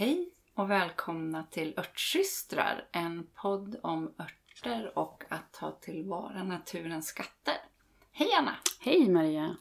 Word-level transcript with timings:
Hej 0.00 0.28
och 0.54 0.70
välkomna 0.70 1.44
till 1.50 1.74
Örtsystrar, 1.76 2.88
en 2.92 3.26
podd 3.34 3.76
om 3.82 4.14
örter 4.18 4.98
och 4.98 5.24
att 5.28 5.52
ta 5.52 5.70
tillvara 5.70 6.44
naturens 6.44 7.06
skatter. 7.06 7.54
Hej 8.12 8.28
Anna! 8.38 8.56
Hej 8.80 9.10
Maria! 9.10 9.56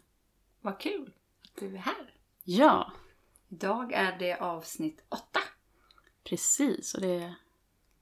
Vad 0.62 0.79
kul 0.79 1.13
att 1.44 1.60
du 1.60 1.75
är 1.75 1.79
här! 1.79 2.13
Ja, 2.44 2.91
Idag 3.49 3.94
är 3.94 4.20
det 4.20 4.36
avsnitt 4.36 5.05
åtta. 5.10 5.39
precis. 6.23 6.93
Och 6.93 7.01
det 7.01 7.35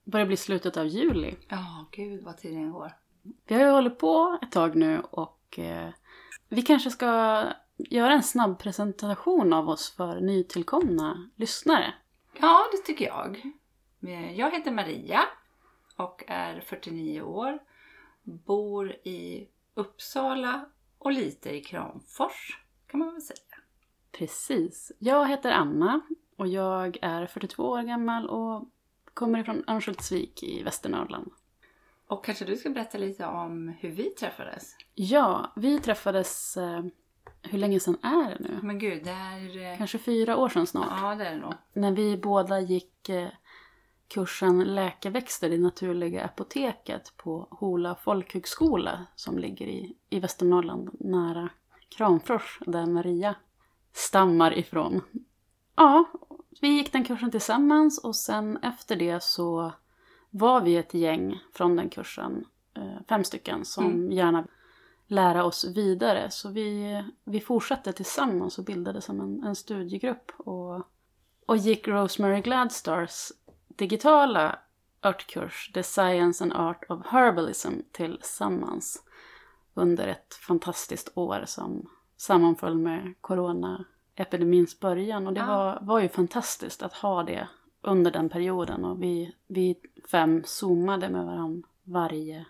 börjar 0.04 0.26
bli 0.26 0.38
slutet 0.38 0.78
av 0.78 0.88
juli. 0.88 1.36
Ja, 1.48 1.86
gud 1.92 2.24
vad 2.24 2.38
tiden 2.38 2.72
går. 2.72 2.92
Vi 3.48 3.56
har 3.56 3.62
ju 3.62 3.70
hållit 3.70 4.00
på 4.00 4.40
ett 4.42 4.52
tag 4.52 4.76
nu 4.76 5.00
och 5.00 5.60
eh, 5.60 5.90
vi 6.50 6.62
kanske 6.62 6.92
ska 6.92 7.44
göra 7.78 8.14
en 8.14 8.24
snabb 8.24 8.60
presentation 8.60 9.54
av 9.54 9.70
oss 9.70 9.96
för 9.96 10.20
nytillkomna 10.20 11.30
lyssnare. 11.36 11.94
Ja, 12.42 12.66
det 12.72 12.78
tycker 12.78 13.06
jag. 13.06 13.52
Jag 14.36 14.52
heter 14.52 14.72
Maria 14.72 15.22
och 15.96 16.24
är 16.28 16.60
49 16.60 17.22
år. 17.22 17.60
Bor 18.24 18.92
i 18.92 19.48
Uppsala 19.74 20.66
och 20.98 21.12
lite 21.12 21.50
i 21.50 21.64
Kramfors 21.64 22.60
kan 22.88 23.00
man 23.00 23.14
väl 23.14 23.22
säga. 23.22 23.40
Precis. 24.12 24.92
Jag 25.00 25.28
heter 25.28 25.52
Anna 25.52 26.02
och 26.36 26.48
jag 26.48 26.98
är 27.02 27.26
42 27.26 27.64
år 27.64 27.82
gammal 27.82 28.30
och 28.30 28.70
kommer 29.14 29.40
ifrån 29.40 29.64
Örnsköldsvik 29.68 30.44
i 30.44 30.64
Västernorrland. 30.64 31.32
Och 32.08 32.26
kanske 32.26 32.46
du 32.46 32.56
ska 32.58 32.70
berätta 32.70 32.98
lite 32.98 33.26
om 33.26 33.68
hur 33.80 33.90
vi 33.90 34.04
träffades? 34.04 34.76
Ja, 34.96 35.54
vi 35.56 35.80
träffades... 35.80 36.58
Hur 37.52 37.58
länge 37.60 37.80
sedan 37.80 37.98
är 38.02 38.30
det 38.30 38.38
nu? 38.40 38.60
Men 38.64 38.80
gud, 38.80 39.04
det 39.04 39.10
är... 39.12 39.72
eh, 39.72 39.78
Kanske 39.78 39.98
fyra 39.98 40.38
år 40.38 40.50
sedan 40.50 40.68
snart. 40.68 40.88
Ja, 41.02 41.16
det 41.16 41.28
är 41.28 41.32
det 41.36 41.42
nog. 41.42 41.54
När 41.74 41.92
vi 41.92 42.18
båda 42.18 42.60
gick 42.60 43.10
eh, 43.10 43.28
kursen 44.08 44.64
Läkeväxter 44.64 45.50
i 45.50 45.58
naturliga 45.58 46.26
apoteket 46.26 47.14
på 47.18 47.48
Hola 47.52 47.96
folkhögskola 47.96 49.06
som 49.16 49.38
ligger 49.40 49.66
i, 49.68 49.96
i 50.10 50.20
Västernorrland 50.20 50.90
nära 51.00 51.50
Kramfors 51.98 52.60
där 52.66 52.86
Maria 52.86 53.36
stammar 53.94 54.58
ifrån. 54.58 55.02
Ja, 55.76 56.06
vi 56.62 56.68
gick 56.68 56.92
den 56.92 57.04
kursen 57.04 57.32
tillsammans 57.32 58.04
och 58.04 58.16
sen 58.16 58.58
efter 58.58 58.96
det 58.96 59.24
så 59.24 59.72
var 60.30 60.62
vi 60.62 60.78
ett 60.78 60.94
gäng 60.94 61.40
från 61.54 61.76
den 61.76 61.90
kursen, 61.90 62.46
eh, 62.78 63.02
fem 63.10 63.24
stycken, 63.24 63.66
som 63.66 63.86
Mm. 63.86 64.12
gärna 64.12 64.48
lära 65.08 65.44
oss 65.44 65.66
vidare. 65.66 66.32
Så 66.32 66.50
vi, 66.50 67.04
vi 67.24 67.40
fortsatte 67.40 67.94
tillsammans 67.94 68.58
och 68.58 68.66
bildade 68.66 69.02
som 69.02 69.22
en, 69.22 69.44
en 69.44 69.56
studiegrupp 69.56 70.32
och, 70.38 70.88
och 71.46 71.58
gick 71.58 71.88
Rosemary 71.88 72.42
Gladstars 72.42 73.32
digitala 73.68 74.60
örtkurs 75.04 75.72
The 75.74 75.84
Science 75.84 76.44
and 76.44 76.54
Art 76.54 76.86
of 76.90 77.06
Herbalism 77.06 77.74
tillsammans 77.92 79.04
under 79.74 80.08
ett 80.08 80.34
fantastiskt 80.34 81.12
år 81.16 81.44
som 81.46 81.90
sammanföll 82.18 82.78
med 82.78 83.14
coronaepidemins 83.22 84.80
början. 84.80 85.28
Och 85.28 85.34
det 85.34 85.44
var, 85.44 85.80
var 85.82 86.00
ju 86.00 86.10
fantastiskt 86.10 86.84
att 86.84 86.94
ha 86.94 87.24
det 87.24 87.48
under 87.82 88.12
den 88.12 88.30
perioden 88.30 88.86
och 88.86 89.04
vi, 89.04 89.36
vi 89.48 89.76
fem 90.12 90.44
zoomade 90.46 91.10
med 91.10 91.26
varandra 91.26 91.68
varje 91.84 92.46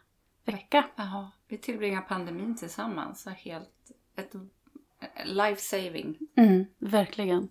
vecka. 0.45 0.85
Jaha, 0.95 1.31
vi 1.47 1.57
tillbringar 1.57 2.01
pandemin 2.01 2.55
tillsammans. 2.55 3.21
Så 3.21 3.29
helt 3.29 3.91
ett 4.15 4.33
life 5.25 5.61
saving. 5.61 6.17
Mm, 6.35 6.65
verkligen. 6.77 7.49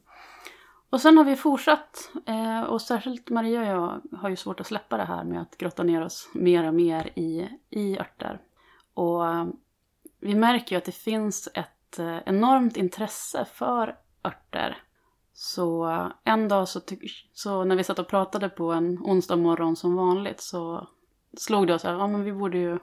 Och 0.90 1.00
sen 1.00 1.18
har 1.18 1.24
vi 1.24 1.36
fortsatt, 1.36 2.10
eh, 2.26 2.60
och 2.60 2.82
särskilt 2.82 3.30
Maria 3.30 3.60
och 3.60 3.66
jag 3.66 4.18
har 4.18 4.28
ju 4.28 4.36
svårt 4.36 4.60
att 4.60 4.66
släppa 4.66 4.96
det 4.96 5.04
här 5.04 5.24
med 5.24 5.42
att 5.42 5.58
grotta 5.58 5.82
ner 5.82 6.02
oss 6.02 6.28
mer 6.34 6.66
och 6.66 6.74
mer 6.74 7.12
i, 7.14 7.48
i 7.70 7.98
örter. 7.98 8.40
Och 8.94 9.28
eh, 9.28 9.46
vi 10.20 10.34
märker 10.34 10.74
ju 10.74 10.78
att 10.78 10.84
det 10.84 10.92
finns 10.92 11.48
ett 11.54 11.98
eh, 11.98 12.18
enormt 12.26 12.76
intresse 12.76 13.44
för 13.52 13.96
örter. 14.24 14.78
Så 15.32 16.10
en 16.24 16.48
dag 16.48 16.68
så, 16.68 16.80
så 17.32 17.64
när 17.64 17.76
vi 17.76 17.84
satt 17.84 17.98
och 17.98 18.08
pratade 18.08 18.48
på 18.48 18.72
en 18.72 18.98
onsdag 18.98 19.36
morgon 19.36 19.76
som 19.76 19.96
vanligt 19.96 20.40
så 20.40 20.88
slog 21.36 21.66
det 21.66 21.74
oss 21.74 21.84
att 21.84 21.98
ja, 21.98 22.06
men 22.06 22.24
vi 22.24 22.32
borde 22.32 22.58
ju 22.58 22.78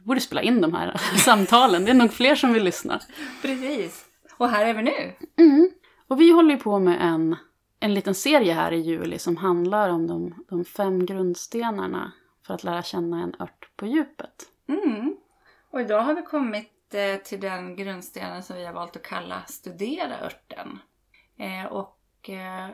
vi 0.00 0.06
borde 0.06 0.20
spela 0.20 0.42
in 0.42 0.60
de 0.60 0.74
här 0.74 0.96
samtalen. 1.16 1.84
Det 1.84 1.90
är 1.90 1.94
nog 1.94 2.12
fler 2.12 2.34
som 2.34 2.52
vill 2.52 2.64
lyssna. 2.64 3.00
Precis. 3.42 4.04
Och 4.36 4.48
här 4.48 4.66
är 4.66 4.74
vi 4.74 4.82
nu. 4.82 5.12
Mm. 5.36 5.70
Och 6.08 6.20
vi 6.20 6.32
håller 6.32 6.54
ju 6.54 6.60
på 6.60 6.78
med 6.78 6.98
en, 7.00 7.36
en 7.80 7.94
liten 7.94 8.14
serie 8.14 8.52
här 8.52 8.72
i 8.72 8.80
juli 8.80 9.18
som 9.18 9.36
handlar 9.36 9.88
om 9.88 10.06
de, 10.06 10.44
de 10.48 10.64
fem 10.64 11.06
grundstenarna 11.06 12.12
för 12.46 12.54
att 12.54 12.64
lära 12.64 12.82
känna 12.82 13.22
en 13.22 13.34
ört 13.38 13.68
på 13.76 13.86
djupet. 13.86 14.46
Mm. 14.68 15.16
Och 15.70 15.80
idag 15.80 16.02
har 16.02 16.14
vi 16.14 16.22
kommit 16.22 16.94
eh, 16.94 17.16
till 17.16 17.40
den 17.40 17.76
grundstenen 17.76 18.42
som 18.42 18.56
vi 18.56 18.64
har 18.64 18.72
valt 18.72 18.96
att 18.96 19.02
kalla 19.02 19.42
studera 19.46 20.20
örten. 20.20 20.78
Eh, 21.36 21.72
och 21.72 22.30
eh, 22.30 22.68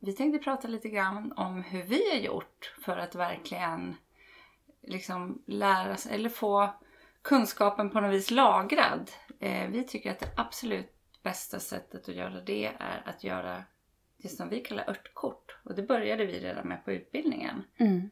vi 0.00 0.12
tänkte 0.12 0.44
prata 0.44 0.68
lite 0.68 0.88
grann 0.88 1.32
om 1.36 1.62
hur 1.62 1.82
vi 1.82 2.10
har 2.10 2.18
gjort 2.18 2.74
för 2.80 2.96
att 2.96 3.14
verkligen 3.14 3.96
liksom 4.86 5.42
lära 5.46 5.92
oss 5.92 6.06
eller 6.06 6.28
få 6.28 6.74
kunskapen 7.22 7.90
på 7.90 8.00
något 8.00 8.14
vis 8.14 8.30
lagrad. 8.30 9.10
Eh, 9.40 9.68
vi 9.68 9.84
tycker 9.84 10.10
att 10.10 10.18
det 10.18 10.30
absolut 10.36 10.90
bästa 11.22 11.60
sättet 11.60 12.08
att 12.08 12.14
göra 12.14 12.40
det 12.40 12.66
är 12.78 13.02
att 13.04 13.24
göra 13.24 13.64
det 14.16 14.28
som 14.28 14.48
vi 14.48 14.60
kallar 14.60 14.90
örtkort. 14.90 15.56
Och 15.62 15.74
det 15.74 15.82
började 15.82 16.26
vi 16.26 16.40
redan 16.40 16.68
med 16.68 16.84
på 16.84 16.92
utbildningen. 16.92 17.64
Mm. 17.76 18.10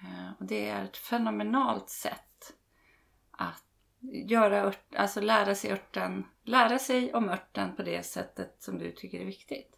Eh, 0.00 0.30
Och 0.38 0.44
det 0.44 0.68
är 0.68 0.84
ett 0.84 0.96
fenomenalt 0.96 1.90
sätt 1.90 2.54
att 3.30 3.64
göra 4.26 4.62
ört, 4.66 4.94
alltså 4.96 5.20
lära 5.20 5.54
sig 5.54 5.72
örten, 5.72 6.24
lära 6.42 6.78
sig 6.78 7.14
om 7.14 7.28
örten 7.28 7.76
på 7.76 7.82
det 7.82 8.02
sättet 8.02 8.62
som 8.62 8.78
du 8.78 8.92
tycker 8.92 9.20
är 9.20 9.24
viktigt. 9.24 9.76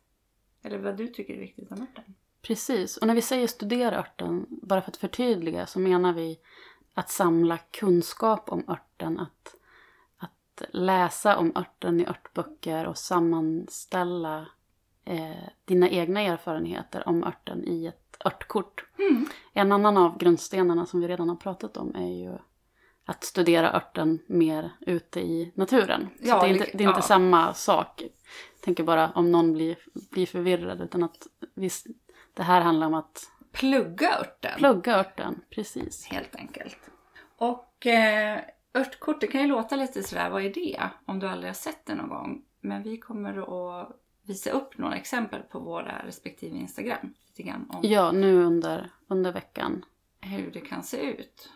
Eller 0.63 0.79
vad 0.79 0.97
du 0.97 1.09
tycker 1.09 1.35
är 1.35 1.39
viktigt 1.39 1.73
om 1.73 1.83
örten. 1.83 2.15
Precis, 2.47 2.97
och 2.97 3.07
när 3.07 3.15
vi 3.15 3.23
säger 3.23 3.47
studera 3.47 3.99
örten, 3.99 4.47
bara 4.49 4.83
för 4.83 4.91
att 4.91 4.97
förtydliga, 4.97 5.67
så 5.67 5.79
menar 5.79 6.13
vi 6.13 6.39
att 6.95 7.11
samla 7.11 7.59
kunskap 7.59 8.53
om 8.53 8.65
örten, 8.69 9.21
att, 9.21 9.55
att 10.17 10.63
läsa 10.71 11.37
om 11.37 11.53
örten 11.57 12.01
i 12.01 12.07
örtböcker 12.07 12.87
och 12.87 12.99
sammanställa 12.99 14.47
eh, 15.05 15.49
dina 15.65 15.89
egna 15.89 16.21
erfarenheter 16.21 17.09
om 17.09 17.25
örten 17.25 17.65
i 17.69 17.87
ett 17.87 18.17
örtkort. 18.25 18.85
En 19.53 19.73
annan 19.73 19.97
av 19.97 20.19
grundstenarna 20.19 20.87
som 20.87 21.01
vi 21.01 21.09
redan 21.09 21.29
har 21.29 21.37
pratat 21.37 21.77
om 21.77 21.95
är 21.95 22.23
ju 22.23 22.39
att 23.05 23.25
studera 23.25 23.73
örten 23.73 24.19
mer 24.27 24.73
ute 24.81 25.21
i 25.21 25.53
naturen. 25.55 26.09
Så 26.21 26.29
Ja, 26.29 26.41
det 26.41 26.47
är 26.47 26.53
inte, 26.53 26.65
det 26.65 26.85
är 26.85 26.89
inte 26.89 26.99
ja. 26.99 27.03
samma 27.03 27.55
sak. 27.55 28.03
Jag 28.03 28.61
tänker 28.61 28.85
bara 28.85 29.11
om 29.11 29.33
någon 29.33 29.53
blir, 29.53 29.79
blir 30.11 30.27
förvirrad, 30.27 30.81
utan 30.81 31.03
att 31.03 31.27
visst, 31.55 31.87
det 32.37 32.43
här 32.43 32.61
handlar 32.61 32.87
om 32.87 32.95
att 32.95 33.31
Plugga 33.53 34.19
örten. 34.19 34.53
plugga 34.59 34.97
örten, 34.97 35.41
precis. 35.51 36.07
Helt 36.07 36.37
enkelt. 36.37 36.91
Och 37.39 37.87
eh, 37.87 38.41
örtkort, 38.75 39.21
det 39.21 39.27
kan 39.27 39.41
ju 39.41 39.47
låta 39.47 39.77
lite 39.77 40.03
sådär, 40.03 40.31
vad 40.31 40.43
är 40.45 40.55
det? 40.55 40.81
Om 41.07 41.19
du 41.19 41.29
aldrig 41.29 41.49
har 41.49 41.55
sett 41.55 41.87
det 41.87 41.95
någon 41.95 42.09
gång. 42.09 42.43
Men 42.61 42.83
vi 42.83 42.99
kommer 42.99 43.37
att 43.83 43.89
visa 44.23 44.51
upp 44.51 44.79
några 44.79 44.97
exempel 44.97 45.43
på 45.43 45.59
våra 45.59 46.03
respektive 46.07 46.57
Instagram. 46.57 47.15
Lite 47.27 47.43
grann 47.43 47.71
om 47.71 47.81
Ja, 47.83 48.13
nu 48.13 48.43
under, 48.45 48.91
under 49.09 49.33
veckan. 49.33 49.85
hur 50.21 50.51
det 50.51 50.61
kan 50.61 50.83
se 50.83 50.97
ut. 51.01 51.53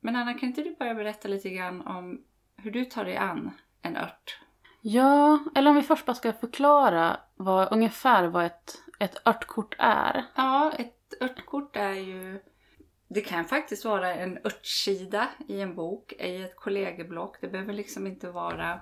Men 0.00 0.16
Anna, 0.16 0.34
kan 0.34 0.48
inte 0.48 0.62
du 0.62 0.74
börja 0.78 0.94
berätta 0.94 1.28
lite 1.28 1.50
grann 1.50 1.86
om 1.86 2.22
hur 2.56 2.70
du 2.70 2.84
tar 2.84 3.04
dig 3.04 3.16
an 3.16 3.50
en 3.82 3.96
ört? 3.96 4.40
Ja, 4.80 5.38
eller 5.54 5.70
om 5.70 5.76
vi 5.76 5.82
först 5.82 6.06
bara 6.06 6.14
ska 6.14 6.32
förklara 6.32 7.16
vad, 7.36 7.72
ungefär 7.72 8.26
vad 8.26 8.44
ett, 8.44 8.82
ett 8.98 9.26
örtkort 9.26 9.74
är. 9.78 10.24
Ja, 10.34 10.72
ett 10.78 11.22
örtkort 11.22 11.76
är 11.76 11.94
ju... 11.94 12.40
Det 13.08 13.20
kan 13.20 13.44
faktiskt 13.44 13.84
vara 13.84 14.14
en 14.14 14.38
örtsida 14.44 15.28
i 15.48 15.60
en 15.60 15.74
bok, 15.74 16.12
i 16.12 16.42
ett 16.42 16.56
kollegieblock. 16.56 17.40
Det 17.40 17.48
behöver 17.48 17.72
liksom 17.72 18.06
inte 18.06 18.30
vara 18.30 18.80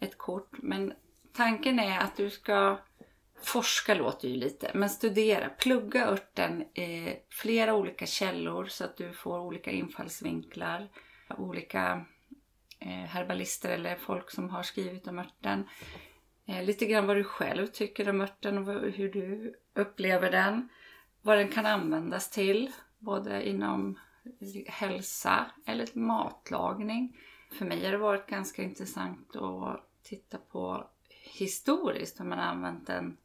ett 0.00 0.18
kort. 0.18 0.50
Men 0.52 0.92
tanken 1.32 1.78
är 1.78 1.98
att 1.98 2.16
du 2.16 2.30
ska... 2.30 2.78
Forska 3.42 3.94
låter 3.94 4.28
ju 4.28 4.36
lite, 4.36 4.70
men 4.74 4.90
studera. 4.90 5.48
Plugga 5.48 6.06
örten 6.06 6.62
i 6.62 7.16
flera 7.30 7.74
olika 7.74 8.06
källor 8.06 8.66
så 8.66 8.84
att 8.84 8.96
du 8.96 9.12
får 9.12 9.40
olika 9.40 9.70
infallsvinklar. 9.70 10.88
Olika 11.36 12.04
eh, 12.78 12.88
herbalister 12.88 13.70
eller 13.70 13.96
folk 13.96 14.30
som 14.30 14.50
har 14.50 14.62
skrivit 14.62 15.06
om 15.06 15.18
örten. 15.18 15.68
Eh, 16.48 16.64
lite 16.64 16.86
grann 16.86 17.06
vad 17.06 17.16
du 17.16 17.24
själv 17.24 17.66
tycker 17.66 18.08
om 18.08 18.20
örten 18.20 18.58
och 18.58 18.74
hur 18.90 19.12
du 19.12 19.54
upplever 19.74 20.30
den. 20.30 20.68
Vad 21.22 21.38
den 21.38 21.48
kan 21.48 21.66
användas 21.66 22.30
till, 22.30 22.72
både 22.98 23.48
inom 23.48 23.98
hälsa 24.66 25.50
eller 25.66 25.98
matlagning. 25.98 27.16
För 27.52 27.64
mig 27.64 27.84
har 27.84 27.92
det 27.92 27.98
varit 27.98 28.26
ganska 28.26 28.62
intressant 28.62 29.36
att 29.36 29.88
titta 30.02 30.38
på 30.38 30.90
historiskt 31.08 32.20
hur 32.20 32.24
man 32.24 32.38
har 32.38 32.46
använt 32.46 32.86
den 32.86 33.16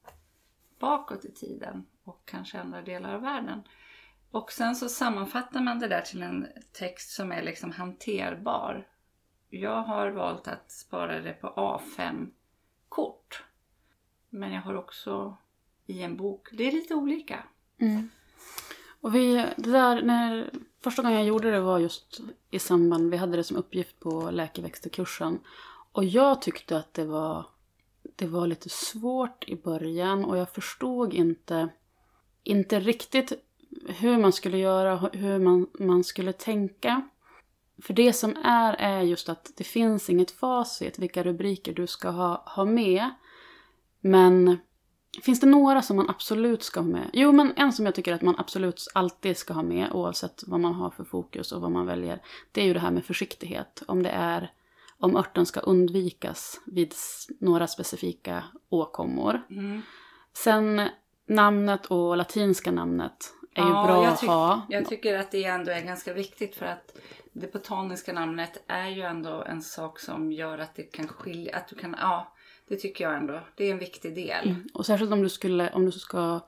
bakåt 0.80 1.26
i 1.26 1.32
tiden 1.32 1.86
och 2.04 2.22
kanske 2.26 2.60
andra 2.60 2.82
delar 2.82 3.16
av 3.16 3.22
världen. 3.22 3.62
Och 4.32 4.52
sen 4.52 4.76
så 4.76 4.90
sammanfattar 4.90 5.62
man 5.62 5.80
det 5.80 5.88
där 5.88 6.02
till 6.02 6.24
en 6.24 6.48
text 6.72 7.12
som 7.12 7.32
är 7.32 7.44
liksom 7.44 7.72
hanterbar. 7.72 8.88
Jag 9.50 9.84
har 9.84 10.10
valt 10.10 10.48
att 10.48 10.72
spara 10.72 11.22
det 11.22 11.34
på 11.34 11.48
A5 11.48 12.32
kort. 12.96 13.44
Men 14.30 14.54
jag 14.54 14.62
har 14.62 14.76
också 14.76 15.38
i 15.86 16.02
en 16.02 16.18
bok. 16.18 16.48
Det 16.52 16.68
är 16.68 16.72
lite 16.72 16.96
olika. 16.96 17.44
Mm. 17.78 18.10
Och 19.02 19.16
vi, 19.16 19.46
det 19.58 19.72
där, 19.72 20.02
när, 20.02 20.50
första 20.84 21.02
gången 21.02 21.18
jag 21.18 21.28
gjorde 21.28 21.52
det 21.52 21.60
var 21.60 21.80
just 21.80 22.22
i 22.52 22.60
samband, 22.60 23.12
vi 23.12 23.18
hade 23.18 23.38
det 23.38 23.44
som 23.44 23.58
uppgift 23.58 24.00
på 24.00 24.32
läkeväxterkursen. 24.32 25.40
Och 25.92 26.04
jag 26.04 26.42
tyckte 26.42 26.78
att 26.78 26.94
det 26.94 27.06
var, 27.06 27.46
det 28.16 28.28
var 28.28 28.48
lite 28.48 28.70
svårt 28.70 29.50
i 29.50 29.56
början 29.56 30.26
och 30.26 30.38
jag 30.38 30.50
förstod 30.50 31.14
inte, 31.14 31.70
inte 32.44 32.80
riktigt 32.80 33.34
hur 33.88 34.18
man 34.18 34.34
skulle 34.34 34.58
göra, 34.58 34.98
hur 35.14 35.40
man, 35.40 35.68
man 35.80 36.04
skulle 36.04 36.34
tänka. 36.34 37.10
För 37.82 37.94
det 37.94 38.14
som 38.14 38.38
är, 38.44 38.74
är 38.74 39.02
just 39.02 39.30
att 39.30 39.52
det 39.58 39.64
finns 39.64 40.10
inget 40.10 40.32
facit 40.32 41.00
vilka 41.00 41.24
rubriker 41.24 41.74
du 41.74 41.88
ska 41.88 42.10
ha, 42.10 42.44
ha 42.46 42.66
med. 42.66 43.10
Men 44.02 44.58
finns 45.24 45.40
det 45.40 45.48
några 45.48 45.82
som 45.82 45.98
man 45.98 46.10
absolut 46.10 46.64
ska 46.64 46.80
ha 46.80 46.88
med? 46.88 47.10
Jo, 47.14 47.32
men 47.32 47.54
en 47.56 47.74
som 47.74 47.86
jag 47.86 47.96
tycker 47.96 48.14
att 48.14 48.22
man 48.22 48.36
absolut 48.38 48.88
alltid 48.94 49.38
ska 49.38 49.54
ha 49.54 49.64
med 49.64 49.92
oavsett 49.92 50.44
vad 50.48 50.60
man 50.60 50.74
har 50.74 50.90
för 50.90 51.04
fokus 51.04 51.52
och 51.52 51.62
vad 51.62 51.72
man 51.72 51.86
väljer. 51.86 52.22
Det 52.52 52.62
är 52.62 52.66
ju 52.66 52.74
det 52.74 52.80
här 52.80 52.92
med 52.92 53.06
försiktighet. 53.06 53.84
Om 53.88 54.04
det 54.04 54.10
är 54.10 54.52
om 54.98 55.16
örten 55.16 55.46
ska 55.46 55.60
undvikas 55.60 56.62
vid 56.66 56.94
några 57.40 57.68
specifika 57.68 58.44
åkommor. 58.70 59.42
Mm. 59.50 59.82
Sen 60.34 60.90
namnet 61.26 61.86
och 61.86 62.18
latinska 62.18 62.72
namnet 62.72 63.34
är 63.56 63.64
ju 63.64 63.70
Ja, 63.70 63.84
bra 63.88 64.04
jag 64.04 64.14
att 64.14 64.22
ha. 64.22 64.62
Jag 64.70 64.86
tycker 64.86 65.20
att 65.20 65.32
det 65.32 65.46
ändå 65.46 65.72
är 65.72 65.82
ganska 65.82 66.14
viktigt 66.14 66.56
för 66.56 66.66
att 66.66 66.98
det 67.34 67.54
botaniska 67.54 68.14
namnet 68.14 68.64
är 68.68 68.88
ju 68.88 69.02
ändå 69.02 69.44
en 69.48 69.62
sak 69.62 70.00
som 70.00 70.32
gör 70.32 70.58
att 70.58 70.76
det 70.76 70.84
kan 70.84 71.08
skilja, 71.08 71.58
att 71.58 71.68
du 71.68 71.76
kan, 71.76 71.96
ja, 72.02 72.34
det 72.68 72.76
tycker 72.76 73.04
jag 73.04 73.16
ändå. 73.16 73.40
Det 73.56 73.66
är 73.66 73.72
en 73.72 73.80
viktig 73.80 74.16
del. 74.16 74.50
Mm. 74.50 74.68
Och 74.74 74.86
särskilt 74.86 75.12
om 75.12 75.22
du, 75.22 75.30
skulle, 75.30 75.70
om 75.70 75.86
du 75.86 75.92
ska 75.92 76.40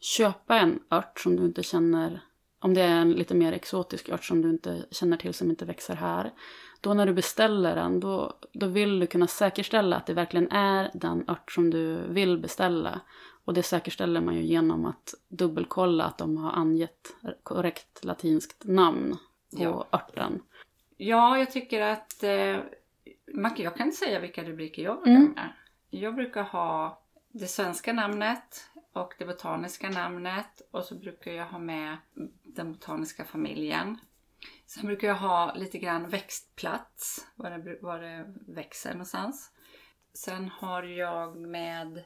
köpa 0.00 0.58
en 0.58 0.80
ört 0.90 1.20
som 1.20 1.36
du 1.36 1.44
inte 1.44 1.62
känner, 1.62 2.20
om 2.58 2.74
det 2.74 2.82
är 2.82 3.00
en 3.00 3.12
lite 3.12 3.34
mer 3.34 3.52
exotisk 3.52 4.08
ört 4.08 4.24
som 4.24 4.42
du 4.42 4.50
inte 4.50 4.84
känner 4.90 5.16
till 5.16 5.34
som 5.34 5.50
inte 5.50 5.64
växer 5.64 5.94
här. 5.94 6.32
Då 6.80 6.94
när 6.94 7.06
du 7.06 7.12
beställer 7.12 7.74
den, 7.74 8.00
då, 8.00 8.38
då 8.52 8.66
vill 8.66 9.00
du 9.00 9.06
kunna 9.06 9.26
säkerställa 9.26 9.96
att 9.96 10.06
det 10.06 10.14
verkligen 10.14 10.50
är 10.50 10.90
den 10.94 11.24
ört 11.28 11.52
som 11.52 11.70
du 11.70 11.96
vill 12.08 12.38
beställa. 12.38 13.00
Och 13.44 13.54
det 13.54 13.62
säkerställer 13.62 14.20
man 14.20 14.34
ju 14.34 14.42
genom 14.42 14.84
att 14.86 15.14
dubbelkolla 15.28 16.04
att 16.04 16.18
de 16.18 16.36
har 16.36 16.52
angett 16.52 17.14
korrekt 17.42 18.04
latinskt 18.04 18.64
namn 18.64 19.16
på 19.56 19.62
Ja. 19.62 19.86
örten. 19.92 20.42
Ja, 20.96 21.38
jag 21.38 21.50
tycker 21.50 21.80
att 21.80 22.22
eh, 22.22 22.60
jag 23.56 23.76
kan 23.76 23.86
inte 23.86 23.96
säga 23.96 24.20
vilka 24.20 24.44
rubriker 24.44 24.82
jag 24.82 24.96
brukar 24.96 25.10
Mm. 25.20 25.30
med. 25.32 25.48
Jag 25.90 26.14
brukar 26.14 26.42
ha 26.42 27.00
det 27.32 27.46
svenska 27.46 27.92
namnet 27.92 28.70
och 28.92 29.14
det 29.18 29.24
botaniska 29.24 29.90
namnet 29.90 30.62
och 30.70 30.84
så 30.84 30.94
brukar 30.94 31.30
jag 31.32 31.46
ha 31.46 31.58
med 31.58 31.96
den 32.42 32.72
botaniska 32.72 33.24
familjen. 33.24 33.98
Sen 34.66 34.86
brukar 34.86 35.08
jag 35.08 35.14
ha 35.14 35.54
lite 35.54 35.78
grann 35.78 36.08
växtplats, 36.08 37.26
var 37.34 37.50
det, 37.50 37.78
var 37.82 37.98
det 38.00 38.34
växer 38.46 38.90
någonstans. 38.92 39.50
Sen 40.14 40.48
har 40.48 40.82
jag 40.82 41.36
med 41.36 42.04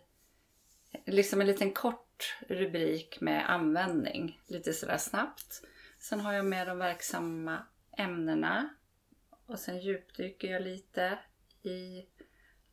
liksom 1.07 1.41
en 1.41 1.47
liten 1.47 1.73
kort 1.73 2.37
rubrik 2.49 3.21
med 3.21 3.51
användning, 3.51 4.41
lite 4.47 4.73
sådär 4.73 4.99
snabbt. 4.99 5.63
Sen 5.99 6.21
har 6.21 6.33
jag 6.33 6.45
med 6.45 6.67
de 6.67 6.79
verksamma 6.79 7.63
ämnena 7.97 8.69
och 9.47 9.59
sen 9.59 9.79
djupdyker 9.79 10.53
jag 10.53 10.63
lite 10.63 11.19
i 11.63 12.07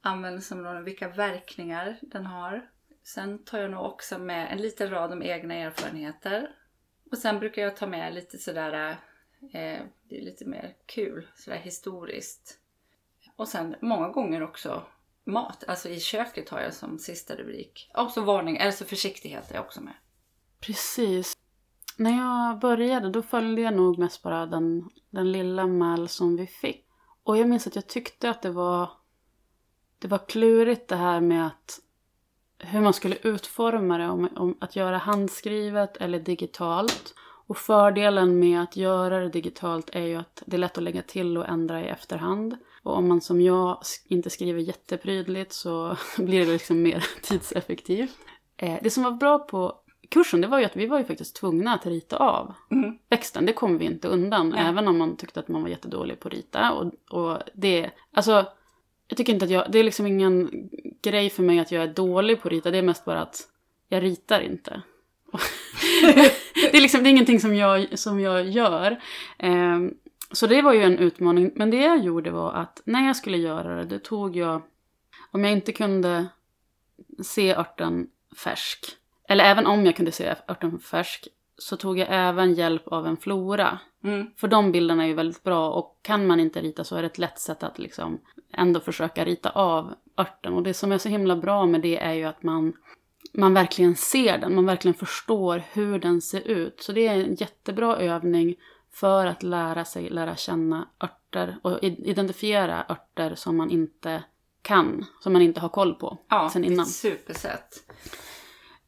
användningsområden, 0.01 0.83
vilka 0.83 1.09
verkningar 1.09 1.97
den 2.01 2.25
har. 2.25 2.69
Sen 3.03 3.43
tar 3.43 3.59
jag 3.59 3.71
nog 3.71 3.85
också 3.85 4.19
med 4.19 4.51
en 4.51 4.57
liten 4.57 4.89
rad 4.89 5.11
om 5.11 5.23
egna 5.23 5.53
erfarenheter. 5.53 6.55
Och 7.11 7.17
sen 7.17 7.39
brukar 7.39 7.61
jag 7.61 7.75
ta 7.75 7.87
med 7.87 8.13
lite 8.13 8.37
sådär, 8.37 8.97
eh, 9.41 9.81
det 10.03 10.17
är 10.17 10.21
lite 10.21 10.45
mer 10.45 10.75
kul, 10.85 11.27
sådär 11.35 11.57
historiskt. 11.57 12.59
Och 13.35 13.47
sen 13.47 13.75
många 13.81 14.09
gånger 14.09 14.43
också 14.43 14.83
mat, 15.25 15.63
alltså 15.67 15.89
i 15.89 15.99
köket 15.99 16.49
har 16.49 16.59
jag 16.59 16.73
som 16.73 16.99
sista 16.99 17.35
rubrik. 17.35 17.91
Och 17.93 18.11
så 18.11 18.21
varning, 18.21 18.57
eller 18.57 18.71
så 18.71 18.85
försiktighet 18.85 19.51
är 19.51 19.55
jag 19.55 19.65
också 19.65 19.81
med. 19.81 19.93
Precis. 20.59 21.37
När 21.97 22.17
jag 22.17 22.59
började 22.59 23.09
då 23.09 23.21
följde 23.21 23.61
jag 23.61 23.73
nog 23.73 23.99
mest 23.99 24.23
bara 24.23 24.45
den, 24.45 24.89
den 25.09 25.31
lilla 25.31 25.67
mall 25.67 26.07
som 26.07 26.35
vi 26.35 26.47
fick. 26.47 26.85
Och 27.23 27.37
jag 27.37 27.49
minns 27.49 27.67
att 27.67 27.75
jag 27.75 27.87
tyckte 27.87 28.29
att 28.29 28.41
det 28.41 28.49
var, 28.49 28.89
det 29.99 30.07
var 30.07 30.27
klurigt 30.27 30.87
det 30.87 30.95
här 30.95 31.21
med 31.21 31.47
att 31.47 31.79
hur 32.59 32.81
man 32.81 32.93
skulle 32.93 33.17
utforma 33.21 33.97
det, 33.97 34.09
om, 34.09 34.29
om 34.35 34.57
att 34.61 34.75
göra 34.75 34.97
handskrivet 34.97 35.97
eller 35.97 36.19
digitalt. 36.19 37.13
Och 37.47 37.57
fördelen 37.57 38.39
med 38.39 38.61
att 38.61 38.75
göra 38.75 39.19
det 39.19 39.29
digitalt 39.29 39.89
är 39.89 40.05
ju 40.05 40.15
att 40.15 40.43
det 40.45 40.55
är 40.55 40.59
lätt 40.59 40.77
att 40.77 40.83
lägga 40.83 41.01
till 41.01 41.37
och 41.37 41.49
ändra 41.49 41.81
i 41.81 41.87
efterhand. 41.87 42.57
Och 42.85 42.97
om 42.97 43.07
man 43.07 43.21
som 43.21 43.41
jag 43.41 43.77
inte 44.07 44.29
skriver 44.29 44.59
jätteprydligt 44.59 45.53
så 45.53 45.97
blir 46.17 46.45
det 46.45 46.51
liksom 46.51 46.81
mer 46.81 47.05
tidseffektivt. 47.21 48.17
Eh, 48.57 48.75
det 48.81 48.89
som 48.89 49.03
var 49.03 49.11
bra 49.11 49.39
på 49.39 49.75
kursen 50.09 50.41
det 50.41 50.47
var 50.47 50.59
ju 50.59 50.65
att 50.65 50.75
vi 50.75 50.85
var 50.85 50.97
ju 50.97 51.05
faktiskt 51.05 51.35
tvungna 51.35 51.73
att 51.73 51.85
rita 51.85 52.17
av 52.17 52.53
Mm. 52.71 52.97
växten. 53.09 53.45
Det 53.45 53.53
kom 53.53 53.77
vi 53.77 53.85
inte 53.85 54.07
undan, 54.07 54.49
Nej. 54.49 54.65
även 54.67 54.87
om 54.87 54.97
man 54.97 55.17
tyckte 55.17 55.39
att 55.39 55.47
man 55.47 55.61
var 55.61 55.69
jättedålig 55.69 56.19
på 56.19 56.27
att 56.27 56.33
rita. 56.33 56.71
Och, 56.71 56.91
och 57.11 57.39
det, 57.53 57.89
alltså, 58.13 58.45
jag 59.07 59.17
tycker 59.17 59.33
inte 59.33 59.45
att 59.45 59.51
jag, 59.51 59.71
det 59.71 59.79
är 59.79 59.83
liksom 59.83 60.07
ingen 60.07 60.49
grej 61.01 61.29
för 61.29 61.43
mig 61.43 61.59
att 61.59 61.71
jag 61.71 61.83
är 61.83 61.93
dålig 61.93 62.41
på 62.41 62.47
att 62.47 62.51
rita. 62.51 62.71
Det 62.71 62.77
är 62.77 62.81
mest 62.81 63.05
bara 63.05 63.21
att 63.21 63.41
jag 63.89 64.03
ritar 64.03 64.41
inte. 64.41 64.81
det 66.71 66.77
är 66.77 66.81
liksom, 66.81 67.03
det 67.03 67.09
är 67.09 67.11
ingenting 67.11 67.39
som 67.39 67.55
jag, 67.55 67.99
som 67.99 68.19
jag 68.19 68.49
gör. 68.49 69.01
Så 70.31 70.47
det 70.47 70.61
var 70.61 70.73
ju 70.73 70.83
en 70.83 70.97
utmaning. 70.97 71.51
Men 71.55 71.71
det 71.71 71.81
jag 71.81 71.99
gjorde 71.99 72.31
var 72.31 72.53
att 72.53 72.81
när 72.85 73.07
jag 73.07 73.15
skulle 73.15 73.37
göra 73.37 73.75
det, 73.75 73.85
då 73.85 73.99
tog 73.99 74.35
jag, 74.35 74.61
om 75.31 75.43
jag 75.43 75.53
inte 75.53 75.71
kunde 75.71 76.27
se 77.23 77.55
örten 77.55 78.07
färsk, 78.37 78.85
eller 79.27 79.43
även 79.43 79.65
om 79.65 79.85
jag 79.85 79.95
kunde 79.95 80.11
se 80.11 80.35
örten 80.47 80.79
färsk, 80.79 81.27
så 81.57 81.77
tog 81.77 81.99
jag 81.99 82.07
även 82.11 82.53
hjälp 82.53 82.87
av 82.87 83.07
en 83.07 83.17
flora. 83.17 83.79
Mm. 84.03 84.27
För 84.37 84.47
de 84.47 84.71
bilderna 84.71 85.03
är 85.03 85.07
ju 85.07 85.13
väldigt 85.13 85.43
bra 85.43 85.69
och 85.69 85.99
kan 86.01 86.27
man 86.27 86.39
inte 86.39 86.61
rita 86.61 86.83
så 86.83 86.95
är 86.95 87.01
det 87.01 87.07
ett 87.07 87.17
lätt 87.17 87.39
sätt 87.39 87.63
att 87.63 87.79
liksom 87.79 88.19
ändå 88.53 88.79
försöka 88.79 89.25
rita 89.25 89.49
av 89.49 89.93
örten. 90.17 90.53
Och 90.53 90.63
det 90.63 90.73
som 90.73 90.91
är 90.91 90.97
så 90.97 91.09
himla 91.09 91.35
bra 91.35 91.65
med 91.65 91.81
det 91.81 91.97
är 91.97 92.13
ju 92.13 92.23
att 92.23 92.43
man, 92.43 92.73
man 93.33 93.53
verkligen 93.53 93.95
ser 93.95 94.37
den, 94.37 94.55
man 94.55 94.65
verkligen 94.65 94.95
förstår 94.95 95.63
hur 95.73 95.99
den 95.99 96.21
ser 96.21 96.47
ut. 96.47 96.81
Så 96.81 96.91
det 96.91 97.07
är 97.07 97.23
en 97.23 97.35
jättebra 97.35 97.97
övning 97.97 98.55
för 98.95 99.25
att 99.25 99.43
lära 99.43 99.85
sig 99.85 100.09
lära 100.09 100.35
känna 100.35 100.87
örter 101.03 101.57
och 101.61 101.79
identifiera 101.83 102.85
örter 102.89 103.35
som 103.35 103.57
man 103.57 103.69
inte 103.69 104.23
kan, 104.61 105.05
som 105.19 105.33
man 105.33 105.41
inte 105.41 105.59
har 105.59 105.69
koll 105.69 105.93
på 105.95 106.17
Ja, 106.29 106.49
sen 106.53 106.63
innan. 106.63 106.85
ett 106.85 106.91
supersätt. 106.91 107.91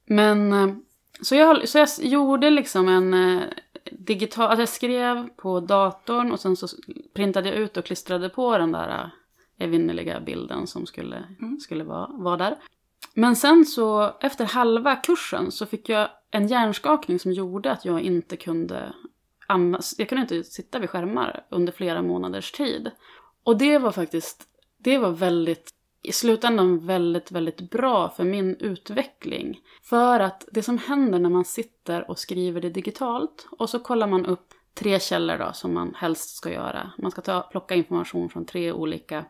Men 0.05 0.53
eh, 0.53 0.75
så 1.21 1.35
jag, 1.35 1.69
så 1.69 1.77
jag 1.77 1.87
gjorde 1.99 2.49
liksom 2.49 2.87
en 2.89 3.13
eh, 3.13 3.43
digital, 3.91 4.51
att 4.51 4.59
jag 4.59 4.69
skrev 4.69 5.29
på 5.35 5.59
datorn 5.59 6.31
och 6.31 6.39
sen 6.39 6.55
så 6.55 6.67
printade 7.13 7.49
jag 7.49 7.57
ut 7.57 7.77
och 7.77 7.85
klistrade 7.85 8.29
på 8.29 8.57
den 8.57 8.71
där 8.71 8.89
eh, 8.89 9.65
evinnerliga 9.65 10.19
bilden 10.19 10.67
som 10.67 10.85
skulle, 10.85 11.23
Mm. 11.39 11.59
skulle 11.59 11.83
vara, 11.83 12.07
vara 12.07 12.37
där. 12.37 12.55
Men 13.13 13.35
sen 13.35 13.65
så 13.65 14.17
efter 14.21 14.45
halva 14.45 14.95
kursen 14.95 15.51
så 15.51 15.65
fick 15.65 15.89
jag 15.89 16.09
en 16.31 16.47
hjärnskakning 16.47 17.19
som 17.19 17.31
gjorde 17.31 17.71
att 17.71 17.85
jag 17.85 18.01
inte 18.01 18.37
kunde 18.37 18.93
jag 19.97 20.09
kunde 20.09 20.21
inte 20.21 20.43
sitta 20.43 20.79
vid 20.79 20.89
skärmar 20.89 21.45
under 21.49 21.73
flera 21.73 22.01
månaders 22.01 22.51
tid. 22.51 22.91
Och 23.43 23.57
det 23.57 23.77
var 23.77 23.91
faktiskt, 23.91 24.43
det 24.77 24.97
var 24.97 25.11
väldigt, 25.11 25.69
i 26.01 26.11
slutändan 26.11 26.85
väldigt, 26.85 27.31
väldigt 27.31 27.69
bra 27.71 28.09
för 28.09 28.23
min 28.23 28.55
utveckling. 28.55 29.59
För 29.83 30.19
att 30.19 30.47
det 30.51 30.63
som 30.63 30.77
händer 30.77 31.19
när 31.19 31.29
man 31.29 31.45
sitter 31.45 32.09
och 32.09 32.19
skriver 32.19 32.61
det 32.61 32.69
digitalt 32.69 33.47
och 33.51 33.69
så 33.69 33.79
kollar 33.79 34.07
man 34.07 34.25
upp 34.25 34.53
tre 34.73 34.99
källor 34.99 35.37
då 35.37 35.53
som 35.53 35.73
man 35.73 35.93
helst 35.95 36.35
ska 36.35 36.51
göra. 36.51 36.91
Man 36.97 37.11
ska 37.11 37.21
ta, 37.21 37.41
plocka 37.41 37.75
information 37.75 38.29
från 38.29 38.45
tre 38.45 38.71
olika 38.71 39.25